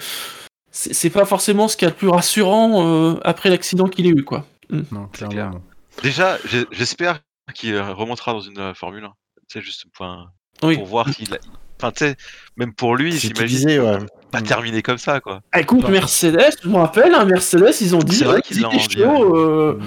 [0.70, 4.07] c'est c'est pas forcément ce qu'il y a de plus rassurant euh, après l'accident qu'il
[4.07, 4.45] a eu, quoi.
[4.70, 5.28] Non, clair.
[5.28, 5.55] clairement.
[5.57, 5.62] non.
[6.03, 6.39] Déjà,
[6.72, 7.20] j'espère
[7.55, 9.09] qu'il euh, remontera dans une euh, Formule 1.
[9.49, 10.30] Tu sais, juste pour, un-
[10.62, 10.76] Oui.
[10.76, 11.39] pour voir s'il a.
[11.85, 12.16] Enfin, tu sais,
[12.57, 13.68] même pour lui, j'imagine.
[13.80, 13.99] ouais.
[14.30, 15.43] Pas terminer comme ça, quoi.
[15.53, 18.16] Ah, écoute, Mercedes, je me rappelle, hein, Mercedes, ils ont dit.
[18.16, 19.78] C'est vrai ouais, qu'ils t'es dit, chaud, euh,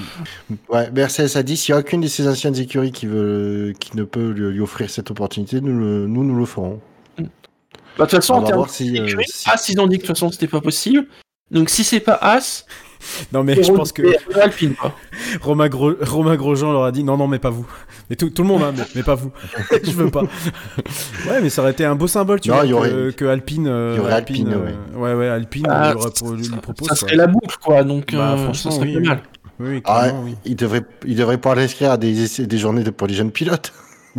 [0.70, 3.98] Ouais, Mercedes a dit s'il n'y a aucune de ses anciennes écuries qui, veut, qui
[3.98, 6.80] ne peut lui, lui offrir cette opportunité, nous, le- nous, nous le ferons.
[7.18, 9.88] Bah, de toute façon, On en termes voir si, euh, d'écurie, si- As, ils ont
[9.88, 11.08] dit que de toute façon, c'était pas possible.
[11.52, 12.66] Donc, si c'est pas As,
[13.34, 14.04] Non mais je pense que
[14.40, 14.94] Alpine, quoi.
[15.42, 15.94] Romain, Gros...
[16.02, 17.66] Romain Grosjean leur a dit non non mais pas vous.
[18.10, 19.32] Mais tout, tout le monde hein, mais, mais pas vous.
[19.84, 20.22] je veux pas.
[20.24, 23.14] ouais mais ça aurait été un beau symbole tu Non, vois il y que, aurait-
[23.14, 23.68] que Alpine.
[23.68, 26.58] euh, il y aurait Alpine, euh, ouais ouais Alpine Ah, lui, aurait pro- lui ça,
[26.58, 26.88] propose.
[26.88, 27.08] ça quoi.
[27.08, 27.84] serait la boucle, quoi.
[27.84, 29.22] Donc, Bah, euh, franchement, ça serait oui, pas mal.
[29.60, 30.36] Oui, oui, Ah, oui.
[30.46, 33.32] il devrait, il devrait pouvoir l'inscrire à des, essais- des journées de, pour les jeunes
[33.32, 33.74] pilotes.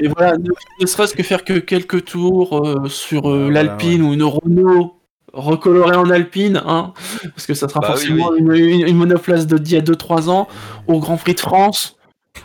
[0.00, 0.48] Et voilà, ne,
[0.80, 4.22] ne serait-ce que faire que quelques tours euh, sur euh, Ah, voilà, l'Alpine ou une
[4.22, 4.94] Renault
[5.32, 6.92] recolorée en Alpine, hein,
[7.34, 9.82] parce que ça sera Bah oui, forcément Une, une- une monoplace de d'il y a
[9.82, 10.48] 2-3 ans
[10.86, 11.96] au Grand Prix de France.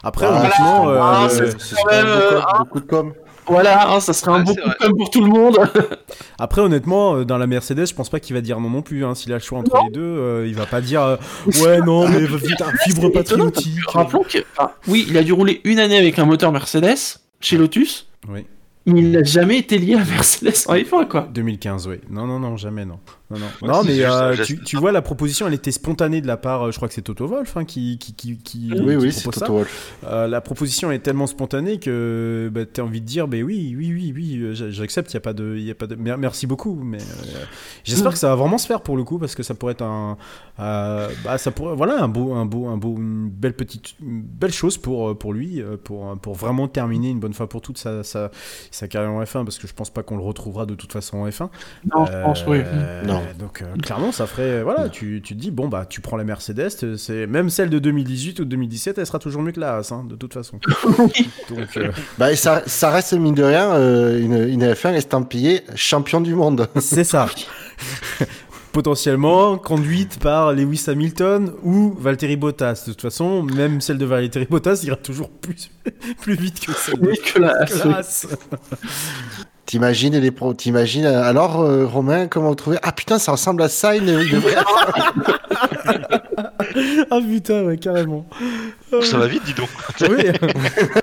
[0.03, 1.51] Après Ah, honnêtement euh, Ah, euh,
[1.91, 3.13] euh, com- beaucoup de com.
[3.45, 4.75] Voilà, hein, ça serait un beau c'est coup vrai.
[4.79, 5.59] comme pour tout le monde.
[6.39, 9.03] après honnêtement euh, dans la Mercedes je pense pas qu'il va dire non non plus.
[9.05, 9.15] Hein.
[9.15, 9.83] S'il a le choix entre Non.
[9.85, 11.17] les deux euh, il va pas dire euh,
[11.61, 13.79] ouais non mais vite un fibre patriotique.
[13.87, 17.57] Rappelons que, enfin, oui, il a dû rouler une année avec un moteur Mercedes chez
[17.57, 18.45] Lotus, Oui.
[18.85, 21.29] Il n'a jamais été lié à Mercedes en F1, quoi.
[21.33, 21.97] 2015, oui.
[22.09, 22.99] Non, non, non, jamais, non.
[23.33, 23.45] Non, non.
[23.61, 26.27] Ouais, non c'est mais juste euh, tu, tu vois, la proposition, elle était spontanée de
[26.27, 28.77] la part, euh, je crois que c'est Toto Wolf hein, qui, qui, qui, qui, Oui,
[28.77, 29.63] qui oui, c'est Toto.
[30.05, 33.75] Euh, la proposition est tellement spontanée que bah, tu as envie de dire, bah, oui,
[33.77, 35.57] oui, oui, oui, euh, j'a- j'accepte, il n'y a pas de...
[35.57, 35.95] Y a pas de...
[35.95, 37.43] mer- Merci beaucoup, mais euh,
[37.83, 39.83] j'espère que ça va vraiment se faire pour le coup, parce que ça pourrait être
[39.83, 40.17] un...
[40.59, 44.21] euh, bah, ça pourrait, voilà, un beau, un beau, un beau, une belle petite, une
[44.21, 47.61] belle chose pour, euh, pour lui, euh, pour, pour vraiment terminer une bonne fois pour
[47.61, 48.29] toutes sa, sa,
[48.71, 51.17] sa carrière en F1, parce que je pense pas qu'on le retrouvera de toute façon
[51.17, 51.49] en F1.
[51.95, 52.59] Non, je pense, oui.
[52.63, 53.22] Euh, Non.
[53.37, 56.23] Donc euh, clairement, ça ferait voilà, tu, tu te dis bon bah tu prends la
[56.23, 59.59] Mercedes, euh, c'est même celle de 2018 ou de 2017, elle sera toujours mieux que
[59.59, 60.59] la Haas, hein, de toute façon.
[61.49, 65.61] Donc euh, Bah, et ça, ça reste, mine de rien, euh, une, une F1 estampillée
[65.75, 66.67] champion du monde.
[66.79, 67.27] c'est ça.
[68.71, 72.85] Potentiellement conduite par Lewis Hamilton ou Valtteri Bottas.
[72.87, 75.69] De toute façon, même celle de Valtteri Bottas ira toujours plus,
[76.21, 78.01] plus vite que celle de Oui, que la que la.
[79.65, 82.77] T'imagines les pro, t'imagines, euh, alors, euh, Romain, comment vous trouvez?
[82.83, 84.09] Ah putain, ça ressemble à ça, une,
[87.11, 88.25] Ah putain, ouais, carrément.
[89.01, 89.69] Ça va vite, dis donc.
[90.01, 90.23] Oui.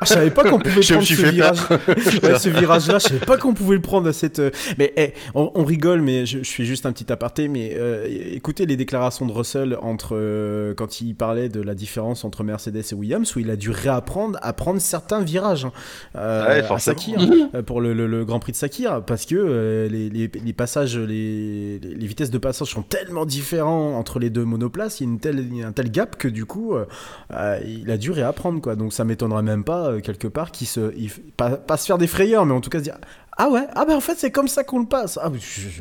[0.02, 1.58] je savais pas qu'on pouvait prendre suis ce virage.
[2.22, 4.38] Ouais, ce virage-là, je savais pas qu'on pouvait le prendre à cette.
[4.38, 7.48] euh, Mais eh, on, on rigole, mais je, je fais juste un petit aparté.
[7.48, 12.24] Mais euh, écoutez les déclarations de Russell entre euh, quand il parlait de la différence
[12.24, 15.72] entre Mercedes et Williams, où il a dû réapprendre à prendre certains virages hein,
[16.16, 16.78] euh, Ouais, à.
[16.78, 17.18] Sakir,
[17.54, 20.96] euh, pour le, le- le Grand Prix de Sakir, parce que les, les- les passages,
[20.98, 25.00] les, les- vitesses de passage sont tellement différents entre les deux monoplaces.
[25.00, 26.86] Il y a, une telle, un tel gap que du coup, euh,
[27.32, 28.76] euh, il a dû réapprendre quoi.
[28.76, 31.98] Donc ça m'étonnerait même pas euh, quelque part qu'il se, il pas, pas se faire
[31.98, 32.96] des frayeurs, mais en tout cas se dire
[33.36, 35.18] ah ouais, ah ben en fait c'est comme ça qu'on le passe.
[35.22, 35.30] Ah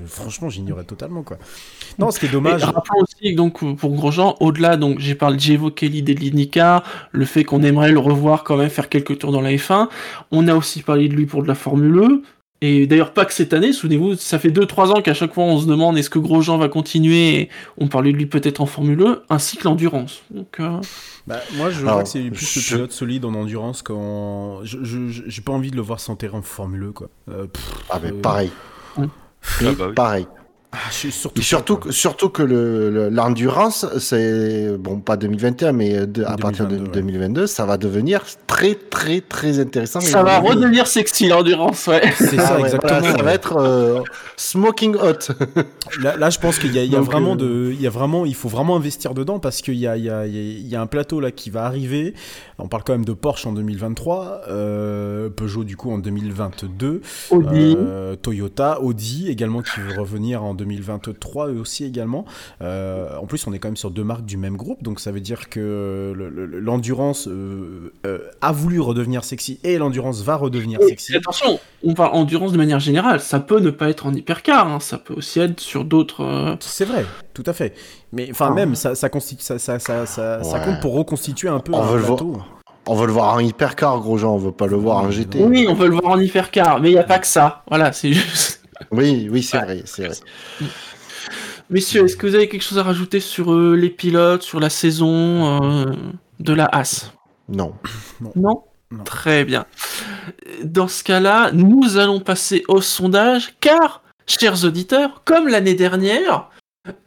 [0.06, 1.38] franchement j'ignorais totalement quoi.
[1.98, 2.64] Non, ce qui est dommage.
[2.64, 7.26] Rappelons aussi donc pour Grosjean, au-delà donc j'ai parlé, j'ai évoqué l'idée de l'IndyCar, le
[7.26, 9.90] fait qu'on aimerait le revoir quand même faire quelques tours dans la F1.
[10.32, 12.24] On a aussi parlé de lui pour de la Formule E.
[12.62, 15.60] Et d'ailleurs pas que cette année, souvenez-vous, ça fait 2-3 ans qu'à chaque fois on
[15.60, 17.40] se demande est-ce que Grosjean va continuer?
[17.42, 20.24] Et on parlait de lui peut-être en Formule E, ainsi que l'endurance.
[20.30, 20.82] Donc euh,
[21.26, 24.60] Bah, moi, je Alors, vois que c'est plus le je- pilote solide en endurance qu'en.
[24.64, 27.10] J'ai pas envie de le voir s'enterrer en Formule 1, quoi.
[27.30, 28.52] Euh, pff, Ah, mais euh, pareil.
[28.98, 29.04] Mm.
[29.62, 29.94] Ah bah oui.
[29.96, 30.28] Pareil.
[30.72, 36.06] Ah, surtout Et surtout, que- surtout que le- le- l'endurance, c'est bon pas 2021, mais
[36.06, 37.02] de- à partir de 2022, ouais.
[37.02, 40.00] 2022, ça va devenir très très très intéressant.
[40.00, 42.02] Ça va redevenir sexy l'endurance, ouais.
[42.20, 43.00] C'est Ah ça, ouais, exactement.
[43.00, 44.02] voilà, ça va être euh,
[44.38, 45.34] smoking hot.
[46.04, 47.82] Là, là, je pense qu'il y a, il y a Donc, vraiment euh, de, il
[47.82, 50.28] y a vraiment, il faut vraiment investir dedans parce qu'il y a, il y a,
[50.28, 52.14] il y a- il y a un plateau là qui va arriver.
[52.60, 57.02] On parle quand même de Porsche en 2023, euh, Peugeot du coup en 2022,
[57.32, 57.76] Audi.
[57.78, 62.26] euh, Toyota, Audi également qui veut revenir en 2023 eux aussi également.
[62.62, 65.12] Euh, en plus, on est quand même sur deux marques du même groupe, donc ça
[65.12, 67.28] veut dire que le- le- l'endurance
[68.42, 71.16] a voulu redevenir sexy et l'endurance va redevenir Et sexy.
[71.16, 73.20] attention, on parle endurance de manière générale.
[73.20, 76.58] Ça peut ne pas être en hypercar, hein, ça peut aussi être sur d'autres.
[76.60, 77.06] C'est vrai,
[77.42, 77.74] tout à fait.
[78.12, 78.54] Mais enfin, Ah.
[78.54, 80.66] même, ça, ça, constitu- ça, ça, ça, ça, ça Ouais.
[80.66, 82.06] compte pour reconstituer un peu On un veut le.
[82.88, 84.34] On veut le voir en hypercar, gros gens.
[84.34, 85.44] On veut pas le voir en GT.
[85.44, 87.64] Oui, on veut le voir en hypercar, mais il n'y a pas que ça.
[87.70, 88.62] Voilà, c'est juste.
[88.92, 90.16] Oui, oui, c'est vrai, c'est vrai.
[91.70, 94.70] Messieurs, est-ce que vous avez quelque chose à rajouter sur euh, les pilotes, sur la
[94.72, 95.86] saison euh,
[96.40, 97.12] de la As
[97.48, 97.74] Non.
[98.22, 98.32] Non?
[98.36, 98.64] Non.
[99.04, 99.66] Très bien.
[100.64, 106.50] Dans ce cas-là, nous allons passer au sondage, car, chers auditeurs, comme l'année dernière,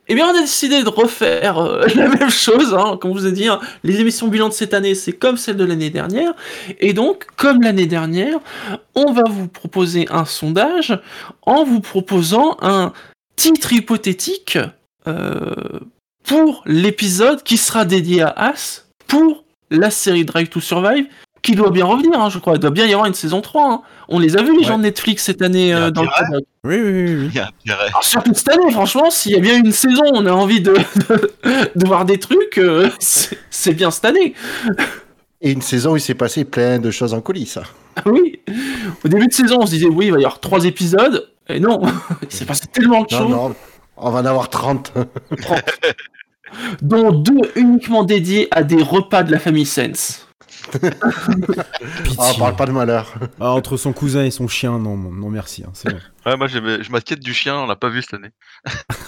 [0.09, 3.33] eh bien, on a décidé de refaire euh, la même chose, hein, comme vous ai
[3.33, 6.35] dit, hein, les émissions bilan de cette année, c'est comme celle de l'année dernière,
[6.81, 8.39] et donc, comme l'année dernière,
[8.95, 10.99] on va vous proposer un sondage
[11.43, 12.93] en vous proposant un
[13.37, 14.59] titre hypothétique
[15.07, 15.81] euh,
[16.25, 21.07] pour l'épisode qui sera dédié à As pour la série Drive to Survive
[21.43, 22.55] qui doit bien revenir, hein, je crois.
[22.55, 23.71] Il doit bien y avoir une saison 3.
[23.73, 23.83] hein.
[24.09, 24.65] On les a vus, les Ouais.
[24.65, 26.09] gens de Netflix, cette année Il y a euh, dans le.
[26.65, 27.17] Oui, oui, oui.
[27.23, 27.29] oui.
[27.31, 27.89] Il y a intérêt.
[27.89, 30.75] Alors, surtout cette année, franchement, s'il y a bien une saison, on a envie de,
[31.85, 34.35] voir des trucs, euh, c'est bien cette année.
[35.41, 37.59] Et une saison où il s'est passé plein de choses en coulisses.
[37.97, 38.41] Ah oui.
[39.05, 41.29] Au début de saison, on se disait, oui, il va y avoir trois épisodes.
[41.49, 41.83] Et non,
[42.23, 43.55] il s'est passé tellement de Non, choses, non,
[43.97, 44.93] on va en avoir 30.
[46.83, 50.29] dont deux uniquement dédiés à des repas de la famille Sense.
[50.73, 52.17] Pitié.
[52.19, 53.15] Ah, on parle pas de malheur.
[53.41, 55.65] Ah, entre son cousin et son chien, non, non, merci.
[55.67, 55.99] hein, c'est bon.
[56.27, 58.31] Ouais, moi je m'inquiète du chien, on l'a pas vu cette année.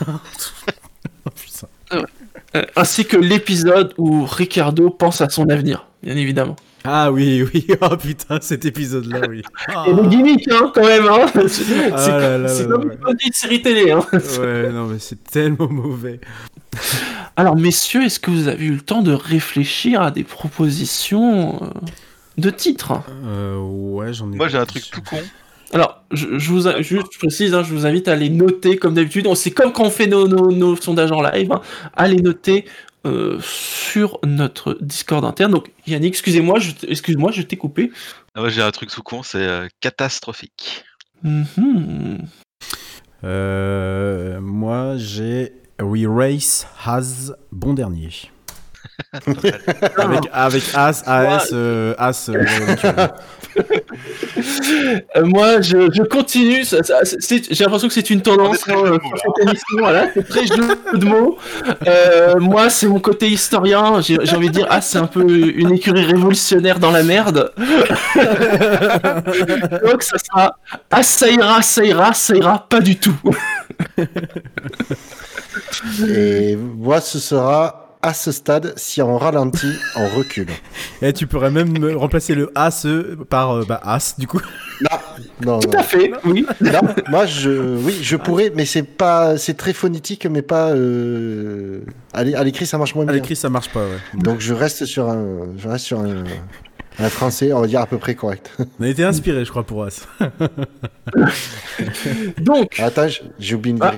[0.06, 1.68] Oh, putain.
[2.56, 6.56] Euh, ainsi que l'épisode où Ricardo pense à son avenir, bien évidemment.
[6.86, 7.66] Ah oui, oui.
[7.80, 9.42] Oh putain, cet épisode-là, oui.
[9.68, 9.84] Ah.
[9.88, 11.26] Et des gimmicks, hein, quand même, hein.
[11.48, 14.04] C'est Ah c'est comme une petite série télé, hein.
[14.12, 16.20] Ouais, non, mais c'est tellement mauvais.
[17.36, 21.66] Alors, messieurs, est-ce que vous avez eu le temps de réfléchir à des propositions euh,
[22.38, 22.92] de titres?
[23.26, 24.36] Euh, ouais, j'en ai.
[24.36, 25.16] Moi j'ai un truc tout con.
[25.72, 28.76] Alors, je, je vous a- juste je précise, hein, je vous invite à les noter
[28.76, 29.26] comme d'habitude.
[29.26, 31.60] On- C'est comme quand on fait nos, nos- nos sondages en live, hein,
[31.96, 32.66] à les noter
[33.04, 35.52] euh, sur notre Discord interne.
[35.52, 37.90] Donc, Yannick, excusez-moi, je, excuse-moi, je t'ai coupé.
[38.34, 40.84] Ah, Moi j'ai un truc tout con, c'est euh, catastrophique.
[41.22, 42.26] Mhm.
[43.24, 48.10] Euh, moi, j'ai We Race Has bon dernier.
[49.96, 52.28] Avec, avec As, AS, euh, As.
[52.28, 52.44] euh,
[55.16, 56.64] Euh, moi, je, je continue.
[56.64, 59.16] ça- ça- c'est- J'ai l'impression que c'est une tendance très hein, jeu de euh, mots,
[59.16, 59.76] sur cette émission.
[59.78, 61.38] Voilà, c'est très jeu de mots.
[61.86, 64.00] Euh, moi, c'est mon côté historien.
[64.00, 67.52] J'ai j'ai envie de dire, ah, c'est un peu une écurie révolutionnaire dans la merde.
[69.86, 70.56] Donc, ça sera,
[70.90, 73.14] ah, ça ira, ça ira, ça ira pas du tout.
[76.08, 80.48] Et moi, ce sera à ce stade, si on ralentit, on recule.
[81.00, 82.86] Et tu pourrais même me remplacer le As
[83.30, 84.40] par euh, bah, As, du coup.
[85.42, 85.78] Non, Tout non.
[85.78, 86.44] à fait, oui.
[86.60, 90.70] Non, moi, je, oui, je pourrais, mais c'est pas, c'est très phonétique, mais pas.
[90.72, 91.80] Euh...
[92.12, 93.14] À l'é- à l'écrit, ça marche moins À bien.
[93.14, 94.20] l'écrit, ça marche pas, ouais.
[94.22, 96.24] Donc, je reste sur un, je reste sur un,
[96.98, 98.52] un français, on va dire à peu près correct.
[98.80, 100.06] On a été inspiré, je crois, pour As.
[102.38, 103.06] Donc, Attends,
[103.38, 103.94] j'ai oublié une Ah.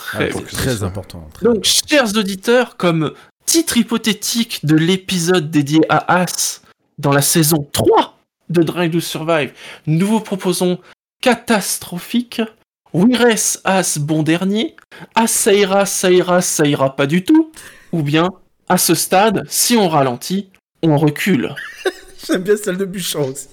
[0.00, 1.28] Très soit- important.
[1.32, 3.12] très Donc, chers auditeurs, comme
[3.44, 6.62] titre hypothétique de l'épisode dédié à As
[6.98, 8.18] dans la saison 3
[8.50, 9.52] de Drive to Survive,
[9.86, 10.78] nous vous proposons
[11.20, 12.40] Catastrophique,
[12.92, 14.76] Wires As bon dernier,
[15.14, 17.50] As ça ira, ça ira, ça ira pas du tout,
[17.92, 18.28] ou bien
[18.68, 20.48] à ce stade, si on ralentit,
[20.82, 21.54] on recule.
[22.26, 23.48] J'aime bien celle de Bouchon aussi.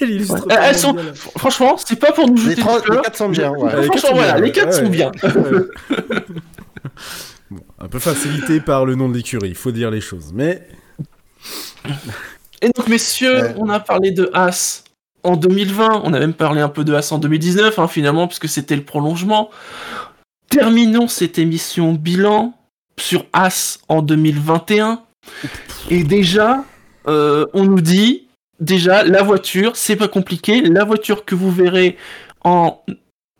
[0.00, 0.40] Ouais.
[0.50, 2.80] Elles sont- bien, Franchement, c'est pas pour nous Les, jeter du fleur.
[2.96, 3.64] les quatre sont bien, ouais.
[3.64, 4.88] les quatre Franchement, sont voilà, bien, les quatre ouais, sont ouais.
[4.90, 5.12] bien.
[5.22, 6.24] Ouais.
[7.50, 10.32] Bon, un peu facilité par le nom de l'écurie, il faut dire les choses.
[10.34, 10.66] Mais
[12.60, 13.54] Et donc, messieurs, Ouais.
[13.58, 14.82] on a parlé de As
[15.22, 18.48] en 2020, on a même parlé un peu de As en 2019, hein, finalement, puisque
[18.48, 19.50] c'était le prolongement.
[20.50, 22.54] Terminons cette émission bilan
[22.98, 25.02] sur As en 2021.
[25.90, 26.64] Et déjà,
[27.06, 28.25] euh, on nous dit,
[28.60, 31.96] déjà, la voiture, c'est pas compliqué, la voiture que vous verrez
[32.44, 32.80] en...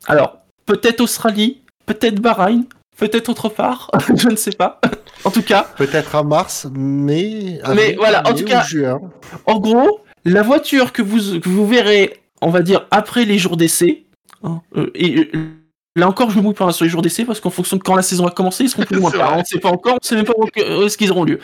[0.06, 2.64] Alors, peut-être Australie, peut-être Bahreïn,
[2.96, 4.80] peut-être autre part, je ne sais pas.
[5.24, 7.60] en tout cas, Peut-être en mars, mais.
[7.74, 9.00] Mais voilà, en tout ou cas- juin.
[9.46, 13.56] en gros, la voiture que vous, que vous verrez, on va dire, après les jours
[13.56, 14.06] d'essai,
[14.42, 15.50] hein, euh, et euh,
[15.96, 17.94] là encore, je me mouille pas sur les jours d'essai parce qu'en fonction de quand
[17.96, 19.24] la saison va commencer, ils seront plus ou moins vrai.
[19.34, 21.24] On ne sait pas encore, on ne sait même pas où, où est-ce qu'ils auront
[21.24, 21.38] lieu.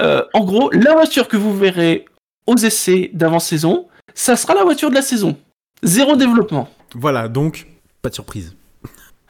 [0.00, 2.04] Euh, en gros, la voiture que vous verrez
[2.46, 5.36] aux essais d'avant-saison, ça sera la voiture de la saison.
[5.82, 6.68] Zéro développement.
[6.94, 7.66] Voilà, donc,
[8.02, 8.54] pas de surprise.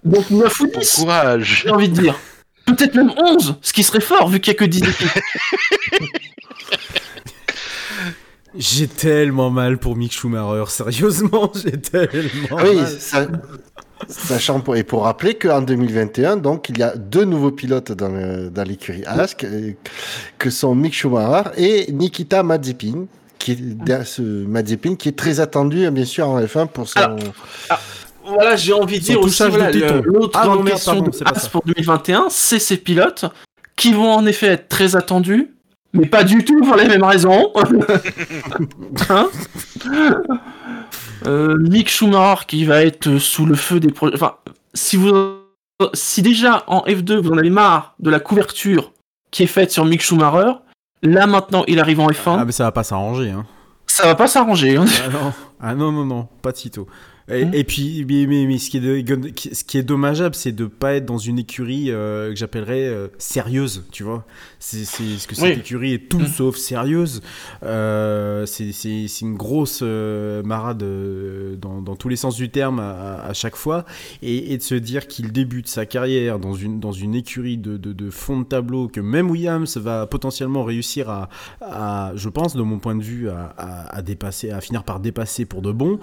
[0.04, 2.18] Donc 9 ou Bon 10, courage j'ai envie de dire.
[2.66, 5.08] Peut-être même 11, ce qui serait fort vu qu'il n'y a que 10 équipes.
[8.54, 13.00] J'ai tellement mal pour Mick Schumacher, sérieusement, j'ai tellement Ah oui, mal.
[13.00, 13.26] ça-
[14.08, 18.08] sachant pour, et pour rappeler qu'en 2021, donc, il y a deux nouveaux pilotes dans,
[18.08, 19.72] le- dans l'écurie Ask, euh,
[20.38, 23.06] que sont Mick Schumacher et Nikita Mazepin.
[23.38, 27.00] Qui est, derrière ce Mazepin qui est très attendu, bien sûr, en F1 pour son.
[27.00, 27.18] Alors,
[28.24, 31.24] Voilà, j'ai envie de dire aussi, voilà, le- l'autre Ah grande question pardon, de c'est
[31.24, 31.48] pas As ça.
[31.48, 33.24] pour 2021, c'est ces pilotes
[33.74, 35.50] qui vont en effet être très attendus,
[35.92, 37.52] mais pas du tout pour les mêmes raisons.
[39.10, 39.28] Hein?
[41.26, 44.14] Euh, Mick Schumacher qui va être sous le feu des projets.
[44.14, 44.34] Enfin,
[44.74, 45.12] si vous,
[45.94, 48.92] si déjà en F2 vous en avez marre de la couverture
[49.30, 50.52] qui est faite sur Mick Schumacher,
[51.02, 53.44] là maintenant il arrive en F1, Ah, mais ça va pas s'arranger, hein.
[53.86, 54.76] ça va pas s'arranger.
[54.76, 54.84] hein.
[55.06, 55.32] Ah
[55.62, 56.86] ah non, non, non, pas de sitôt.
[57.28, 57.54] Et, Hmm.
[57.54, 60.66] et puis, mais, mais- mais ce, qui est de- ce qui est dommageable, c'est de
[60.66, 64.26] pas être dans une écurie euh, que j'appellerais euh, sérieuse, tu vois.
[64.58, 65.60] C'est c'est- parce que cette Oui.
[65.60, 66.26] écurie est tout Hmm.
[66.26, 67.22] sauf sérieuse.
[67.62, 70.84] Euh, c'est c'est- c'est une grosse euh, marade
[71.60, 73.84] dans, dans tous les sens du terme à, à chaque fois.
[74.22, 77.76] Et, et de se dire qu'il débute sa carrière dans une, dans une écurie de,
[77.76, 81.28] de, de fond de tableau que même Williams va potentiellement réussir à,
[81.60, 84.98] à, je pense, de mon point de vue, à, à, à dépasser, à finir par
[84.98, 85.98] dépasser pour de bon.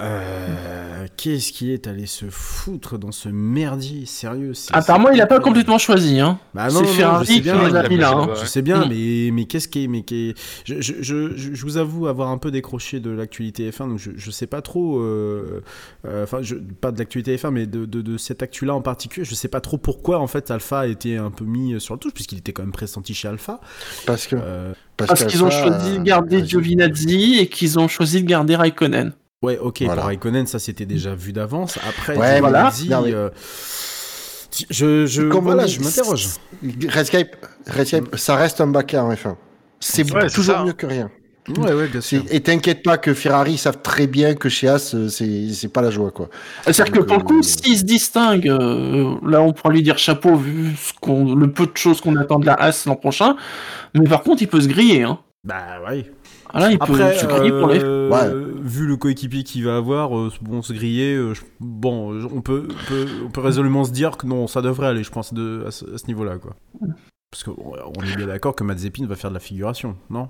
[0.00, 4.52] Euh, Qu'est-ce qui est allé se foutre dans ce merdier Sérieux?
[4.72, 6.20] Apparemment, il a pas complètement choisi.
[6.20, 6.38] Hein.
[6.54, 8.28] Bah C'est non, non, non, Ferrari je sais qui bien, les là, hein.
[8.40, 8.88] Je sais bien, Mm.
[8.90, 10.34] mais, mais qu'est-ce qui est, mais est-
[10.64, 14.12] je, je, je, je- vous avoue avoir un peu décroché de l'actualité F1, donc je,
[14.16, 15.62] je sais pas trop, euh,
[16.06, 19.24] euh, enfin, je, pas de l'actualité F1, mais de, de, de cette actu-là en particulier,
[19.24, 22.00] je sais pas trop pourquoi en fait Alpha a été un peu mis sur le
[22.00, 23.60] touche, puisqu'il était quand même pressenti chez Alpha.
[24.06, 24.36] Parce que.
[24.38, 28.91] Euh, Parce qu'ils ont choisi de garder Giovinazzi et qu'ils ont choisi de garder Raikkonen.
[29.42, 30.00] Ouais, ok, Voilà.
[30.02, 31.78] pour Raikkonen, ça c'était déjà vu d'avance.
[31.88, 32.70] Après, Ouais, voilà.
[32.70, 33.28] Giovinazzi, Non, mais- euh,
[34.70, 36.28] je, je, Comme voilà, je dit, m'interroge.
[36.88, 37.36] Redscape,
[37.68, 39.36] Redscape, ça reste un backer en F1.
[39.80, 41.10] C'est Ouais, toujours ça, mieux que rien.
[41.58, 42.22] Ouais, ouais, bien sûr.
[42.30, 45.90] Et t'inquiète pas que Ferrari savent très bien que chez As, c'est c'est pas la
[45.90, 46.28] joie, quoi.
[46.64, 49.98] C'est-à-dire que pour le coup, euh, s'il se distingue, euh, là on pourra lui dire
[49.98, 53.34] chapeau vu ce qu'on, le peu de choses qu'on attend de la As l'an prochain.
[53.94, 55.02] Mais par contre, il peut se griller.
[55.02, 55.18] Hein.
[55.42, 56.12] Bah ouais.
[56.52, 57.80] Voilà, il peut Après, se griller pour les.
[57.82, 58.60] euh, Ouais.
[58.62, 62.68] vu le coéquipier qu'il va avoir, euh, bon, se griller, euh, je- bon, on peut,
[62.70, 65.64] on peut, on peut résolument se dire que non, ça devrait aller, je pense, de,
[65.66, 66.54] à ce, niveau-là, quoi.
[67.30, 70.28] Parce qu'on on est bien d'accord que Mazepin va faire de la figuration, non?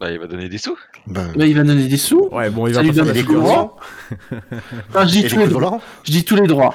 [0.00, 0.76] Bah, il va donner des sous.
[1.06, 2.28] Ben, Là, il va donner des sous.
[2.32, 4.38] Ouais, bon, il va lui pas faire donne de la des.
[4.88, 5.80] Enfin, je dis tous les droits.
[6.04, 6.74] Je dis tous les droits.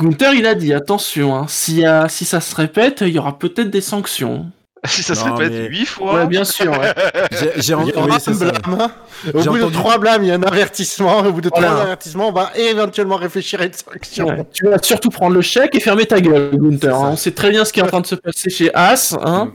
[0.00, 3.38] Gunther, il a dit attention, hein, y a- si ça se répète, il y aura
[3.38, 4.50] peut-être des sanctions.
[4.86, 6.14] Si ça se répète mais- huit fois.
[6.14, 6.70] Ouais, bien sûr.
[6.70, 6.92] ouais.
[7.56, 8.32] J'ai- oui, un ça.
[8.32, 8.52] blâme.
[8.80, 8.90] hein.
[9.28, 11.20] Au bout de entendu- trois blâmes, il y a un avertissement.
[11.20, 11.68] Au bout de Voilà.
[11.70, 14.26] trois avertissements, on va éventuellement réfléchir à une sanction.
[14.28, 14.46] Ouais.
[14.52, 16.94] Tu vas surtout prendre le chèque et fermer ta gueule, Gunther.
[16.94, 17.10] hein.
[17.12, 19.16] On sait très bien ce qui est en train de se passer chez As.
[19.22, 19.52] Hein.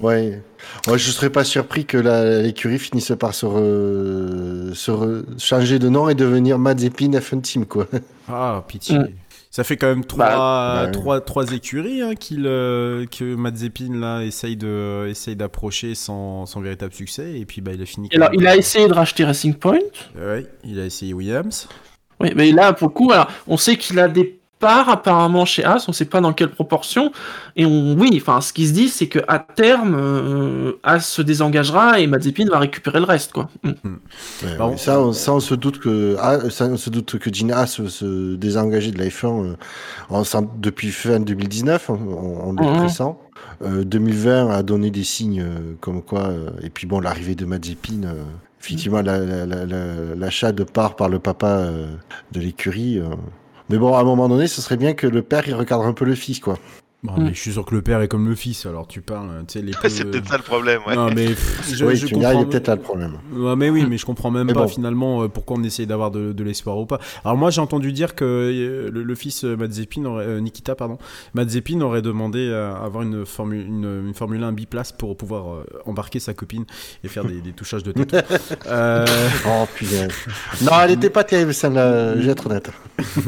[0.00, 0.42] Ouais.
[0.88, 5.78] Ouais, je serais pas surpris que la- l'écurie finisse par se, re- se re- changer
[5.78, 7.86] de nom et devenir Mazepin F1 Team, quoi.
[8.28, 8.98] Ah, pitié.
[9.56, 10.26] Ça fait quand même trois,
[10.84, 16.44] bah trois, trois écuries hein, qu'il, euh, que Mazepin là essaye de, essaye d'approcher sans,
[16.44, 18.10] sans véritable succès et puis bah il a fini.
[18.12, 19.78] Alors, il a essayé de racheter Racing Point.
[20.14, 21.68] Ouais, il a essayé Williams.
[22.20, 25.64] Oui, mais là, pour le coup, alors, on sait qu'il a des parts apparemment chez
[25.64, 27.12] As, on sait pas dans quelle proportion.
[27.56, 31.22] Et on, oui, enfin, ce qui se dit, c'est que à terme, euh, As se
[31.22, 33.48] désengagera et Mazepin va récupérer le reste, quoi.
[33.62, 33.68] Mm.
[33.70, 37.18] Ouais, Bah, on- ça, on, ça, on se doute que, ah, ça, on se doute
[37.18, 39.56] que Gina Haas se, se désengager de la F1 euh,
[40.10, 40.22] en-
[40.58, 42.76] depuis fin 2019, en, en, en le Mhm.
[42.78, 43.20] pressant.
[43.62, 47.44] Euh, 2020 a donné des signes euh, comme quoi, euh, et puis bon, l'arrivée de
[47.44, 48.22] Mazepin, euh,
[48.60, 51.86] effectivement, la- la- la- la- l'achat de parts par le papa euh,
[52.32, 52.98] de l'écurie.
[52.98, 53.04] euh.
[53.68, 55.92] Mais bon, à un moment donné, ce serait bien que le père il regarde un
[55.92, 56.58] peu le fils, quoi.
[57.06, 59.28] Bon, mais je suis sûr que le père est comme le fils, alors tu parles,
[59.48, 60.94] tu sais, les peu- C'est peut-être ça le problème, ouais.
[60.96, 63.12] Non, mais pff, je, oui, je tu me diras, il comprends- peut-être là le problème.
[63.32, 64.68] Ouais, mais oui, mais je comprends même Mais pas bon.
[64.68, 66.98] finalement euh, pourquoi on essaye d'avoir de, de l'espoir ou pas.
[67.24, 70.74] Alors moi j'ai entendu dire que euh, le, le fils euh, Mazepin aurait, euh, Nikita
[70.74, 70.98] pardon,
[71.34, 75.64] Mazepin aurait demandé à avoir une formule une, une Formule 1 biplace pour pouvoir euh,
[75.86, 76.64] embarquer sa copine
[77.04, 78.16] et faire des, des touchages de tête.
[78.66, 79.04] Euh,
[79.46, 80.08] Oh putain.
[80.62, 82.70] non, elle était pas terrible, celle-là, je vais être honnête.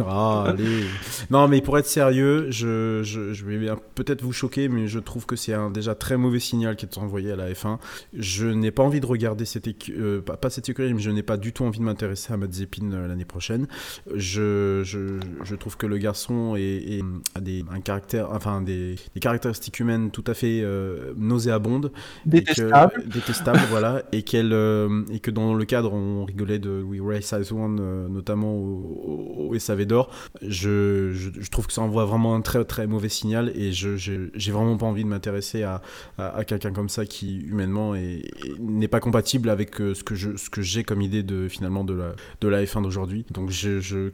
[0.08, 0.84] ah, allez.
[1.30, 5.26] Non, mais pour être sérieux, je, je, je vais peut-être vous choquer, mais je trouve
[5.26, 7.78] que c'est un déjà très mauvais signal qui est envoyé à la F1.
[8.14, 11.10] Je n'ai pas envie de regarder cette écu- euh, pas, pas cette écurie, mais je
[11.10, 13.66] n'ai pas du tout envie de m'intéresser à Mazepin euh, l'année prochaine.
[14.14, 17.04] Je, je, je trouve que le garçon est, est-
[17.34, 21.92] a des, un caractère, enfin des, des caractéristiques humaines tout à fait euh, nauséabondes
[22.32, 23.04] et que- Détestable.
[23.06, 27.32] détestable, voilà, et qu'elle euh, et que dans le cadre on rigolait de We Race
[27.32, 30.10] as One, notamment au, au, au SAV d'or.
[30.42, 33.96] Je, je, je trouve que ça envoie vraiment un très très mauvais signal et je
[33.96, 35.82] j'ai vraiment pas envie de m'intéresser à,
[36.18, 40.14] à, quelqu'un comme ça qui humainement est- est- n'est pas compatible avec euh, ce que
[40.14, 43.24] je ce que j'ai comme idée de finalement de la de la F1 d'aujourd'hui.
[43.30, 44.10] Donc je,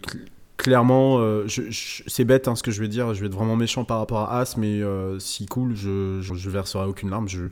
[0.56, 1.46] Clairement, euh,
[2.06, 4.20] c'est bête hein, ce que je vais dire, je vais être vraiment méchant par rapport
[4.20, 7.46] à As, mais euh, si cool, je, je, je verserai aucune larme, je,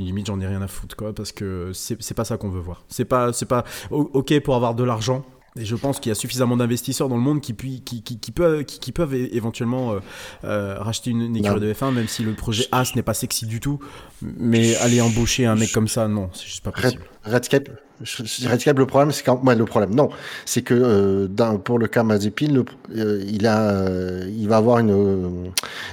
[0.00, 2.82] limite j'en ai rien à foutre quoi, parce que c'est pas ça qu'on veut voir.
[2.88, 5.24] C'est pas, c'est pas ok pour avoir de l'argent.
[5.58, 8.32] Et je pense qu'il y a suffisamment d'investisseurs dans le monde qui, qui, qui, qui
[8.32, 9.98] peuvent, qui, qui peuvent éventuellement euh,
[10.44, 13.46] euh, racheter une, une écurie de F1, même si le projet As n'est pas sexy
[13.46, 13.78] du tout.
[14.22, 17.02] Mais aller embaucher un mec comme ça, non, c'est juste pas Red, possible.
[17.24, 17.68] Redscape,
[18.02, 20.08] je- je- Redscape, le problème, c'est quand, ouais, le problème, non,
[20.44, 22.64] c'est que euh, dans- pour le cas Mazepin, le-
[22.96, 25.28] euh, il a, euh, il va avoir une, euh,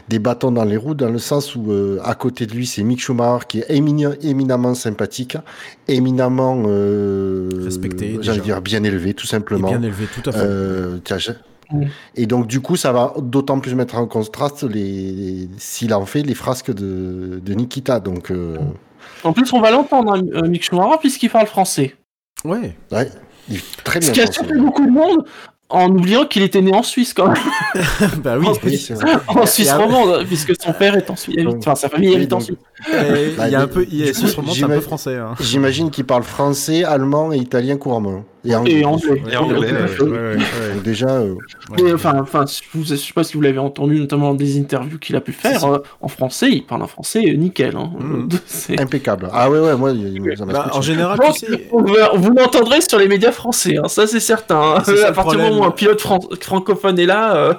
[0.10, 2.84] des bâtons dans les roues dans le sens où euh, à côté de lui, c'est
[2.84, 5.38] Mick Schumacher qui est éminemment sympathique,
[5.88, 9.68] éminemment, euh, Respecté, j'allais dire bien élevé, tout Et simplement.
[9.68, 10.46] bien élevé, tout à fait.
[12.16, 16.22] Et donc du coup, ça va d'autant plus mettre en contraste les, s'il en fait
[16.22, 18.00] les frasques de, de Nikita.
[18.00, 18.58] Donc euh,
[19.24, 21.96] En plus, on va l'entendre, hein, euh, Mick Schumacher, puisqu'il parle français.
[22.44, 22.76] Ouais.
[22.92, 23.10] ouais,
[23.50, 24.14] il est très Ce bien.
[24.14, 25.26] qui a surpris beaucoup de monde,
[25.70, 27.38] en oubliant qu'il était né en Suisse quand même.
[28.24, 28.48] bah oui,
[29.28, 31.44] En Suisse romande, puisque son père est en Suisse.
[31.58, 32.58] Enfin, sa famille habite en Suisse.
[32.88, 34.82] Il y a un peu, il y a, Du coup, Suisse romande, c'est un peu
[34.82, 35.16] français.
[35.16, 35.34] Hein.
[35.40, 38.24] J'imagine qu'il parle français, allemand et italien couramment.
[38.46, 38.74] Et anglais.
[38.80, 39.24] Et anglais.
[39.32, 39.72] Et anglais, Ouais, ouais.
[39.74, 40.02] ouais.
[40.02, 40.74] Ouais, ouais, ouais.
[40.76, 41.36] Donc déjà, euh,
[41.94, 45.16] enfin, enfin, je ne sais pas si vous l'avez entendu, notamment dans des interviews qu'il
[45.16, 45.64] a pu faire.
[45.66, 47.76] Euh, en français, il parle en français euh, nickel.
[47.76, 47.92] Hein.
[48.46, 49.30] C'est- impeccable.
[49.34, 52.32] Ah ouais, ouais, moi, il- il- ça m'a Bah, en général, Bon, tu sais, vous
[52.32, 54.76] l'entendrez sur les médias français, hein, ça c'est certain.
[54.78, 54.84] hein.
[54.84, 57.54] Ça à partir du moment où un pilote fran- francophone est là, euh,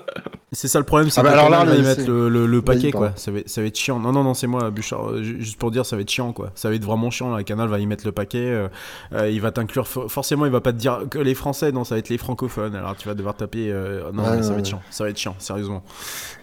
[0.57, 2.47] c'est ça le problème, c'est Ah bah que alors là, va le- mettre le, le,
[2.47, 3.13] le paquet, quoi.
[3.17, 3.99] Ça va, être- ça va être chiant.
[4.01, 5.11] Non, non, non, c'est moi, Bouchard.
[5.11, 6.51] euh, ju- Juste pour dire, ça va être chiant, quoi.
[6.55, 7.35] Ça va être vraiment chiant.
[7.37, 8.39] La Canal va y mettre le paquet.
[8.39, 8.69] euh,
[9.13, 9.85] euh, il va t'inclure.
[9.87, 11.71] fo- Forcément, il va pas te dire que les Français.
[11.73, 12.75] Non, ça va être les francophones.
[12.75, 13.71] Alors, tu vas devoir taper.
[13.71, 14.83] euh, non, ça va être chiant.
[14.91, 15.85] Ça va être chiant, sérieusement.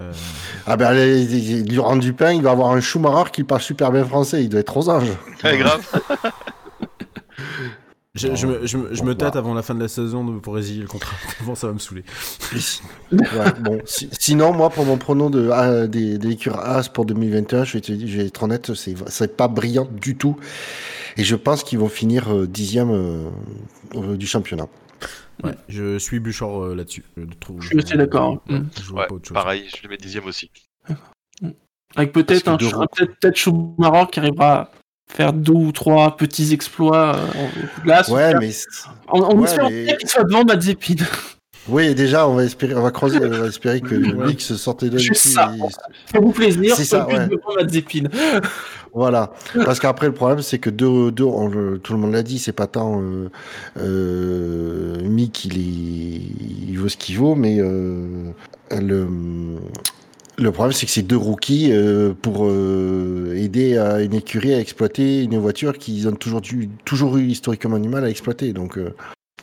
[0.01, 0.11] Euh,
[0.67, 4.43] Ah ben, il- Durant Dupin, il va avoir un Schumacher qui parle super bien français.
[4.43, 5.09] Il doit être aux anges.
[5.43, 5.81] Ouais, grave.
[8.15, 10.39] je, je me, je, me- je Bon, me tâte avant la fin de la saison
[10.39, 11.15] pour résilier le contrat.
[11.41, 12.03] Avant, ça va me saouler.
[13.11, 13.19] Ouais,
[13.61, 17.73] bon, si- sinon, moi, pour mon prono de, ah, des, des As pour 2021, je
[17.73, 20.37] vais, te, je vais être honnête, c'est, c'est pas brillant du tout.
[21.17, 24.67] Et je pense qu'ils vont finir euh, dixième euh, du championnat.
[25.43, 27.03] Ouais, je suis Bouchard euh, là-dessus.
[27.17, 28.43] Je, trouve- Je suis assez d'accord.
[28.47, 29.33] Ouais, vois Ouais, pas autre chose.
[29.35, 30.51] pareil, je le mets dixième aussi.
[31.95, 34.69] avec peut-être un, peut-être peut-être Schumacher qui arrivera à
[35.07, 37.25] faire deux ou trois petits exploits euh,
[37.79, 38.09] en glace.
[38.09, 38.51] Ouais, mais
[39.07, 40.95] En, en ouais, espérant mais- qu'il soit devant Mazepin.
[41.67, 44.27] oui, déjà, on va espérer, on va croiser, on va espérer que Ouais.
[44.27, 45.51] Mick se sortait de C'est ça.
[46.07, 47.27] Faites-vous plaisir, C'est ça, ouais.
[47.27, 48.09] devant.
[48.95, 49.33] Voilà.
[49.65, 52.37] Parce qu'après, le problème, c'est que deux, deux on le- tout le monde l'a dit,
[52.37, 53.27] c'est pas tant euh,
[53.79, 58.31] euh, Mick, il, est, il vaut ce qu'il vaut, mais euh,
[58.71, 59.07] le,
[60.37, 64.59] le problème, c'est que c'est deux rookies euh, pour euh, aider à une écurie à
[64.59, 68.51] exploiter une voiture qu'ils ont toujours, dû, toujours eu historiquement du mal à exploiter.
[68.53, 68.93] Donc, euh,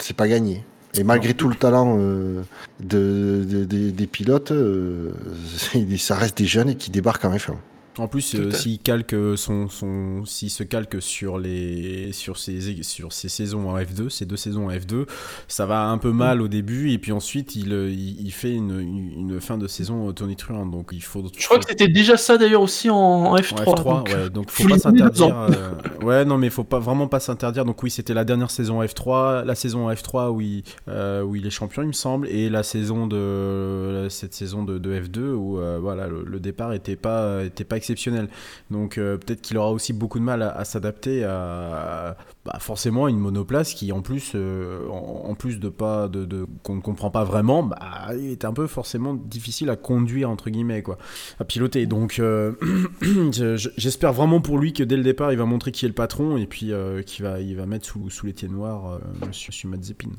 [0.00, 0.64] c'est pas gagné.
[0.98, 2.42] Et malgré tout le talent de,
[2.80, 4.52] de- de- des pilotes,
[5.98, 7.54] ça reste des jeunes et qui débarquent en F1.
[7.98, 13.12] En plus, euh, s'il calque son, son, s'il se calque sur les, sur ses, sur
[13.12, 15.06] ses saisons en F2, ces deux saisons en F2,
[15.48, 18.52] ça va un peu mal au début et puis ensuite il, euh, il, il fait
[18.54, 20.70] une, une, fin de saison tonitruante.
[20.70, 21.24] Donc il faut.
[21.36, 23.64] Je crois que c'était déjà ça d'ailleurs aussi en, en F3.
[23.66, 25.36] En F3, donc, ouais, donc faut faut pas s'interdire.
[25.36, 27.64] euh, ouais, non, mais faut pas vraiment pas s'interdire.
[27.64, 31.22] Donc oui, c'était la dernière saison en F3, la saison en F3 où il, euh,
[31.22, 35.00] où il est champion, il me semble, et la saison de cette saison de, de
[35.00, 38.28] F2 où euh, voilà le, le départ était pas était pas exceptionnel.
[38.70, 43.18] Donc euh, peut-être qu'il aura aussi beaucoup de mal à, s'adapter à, bah, forcément une
[43.18, 47.62] monoplace qui en plus, euh, en, plus de pas de, qu'on ne comprend pas vraiment,
[47.62, 50.98] bah, est un peu forcément difficile à conduire entre guillemets quoi,
[51.38, 51.86] à piloter.
[51.86, 52.20] Donc
[53.76, 56.36] j'espère vraiment pour lui que dès le départ il va montrer qui est le patron
[56.36, 56.72] et puis
[57.06, 60.10] qu'il va il va mettre sous, sous les noirs Monsieur, Monsieur Mazepin.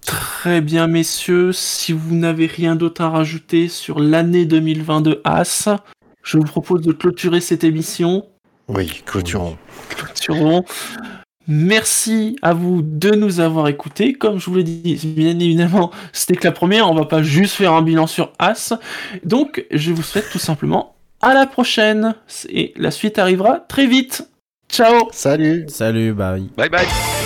[0.00, 1.52] Très bien, messieurs.
[1.52, 5.68] Si vous n'avez rien d'autre à rajouter sur l'année 2022 As,
[6.22, 8.26] je vous propose de clôturer cette émission.
[8.68, 9.56] Oui, clôturons.
[9.88, 10.64] Clôturons.
[11.48, 14.12] Merci à vous de nous avoir écoutés.
[14.12, 16.88] Comme je vous l'ai dit, bien évidemment, c'était que la première.
[16.88, 18.74] On va pas juste faire un bilan sur As.
[19.24, 22.14] Donc, je vous souhaite tout simplement à la prochaine.
[22.48, 24.28] Et la suite arrivera très vite.
[24.68, 25.08] Ciao.
[25.10, 25.64] Salut.
[25.68, 26.48] Salut, bye.
[26.56, 27.19] Bye bye.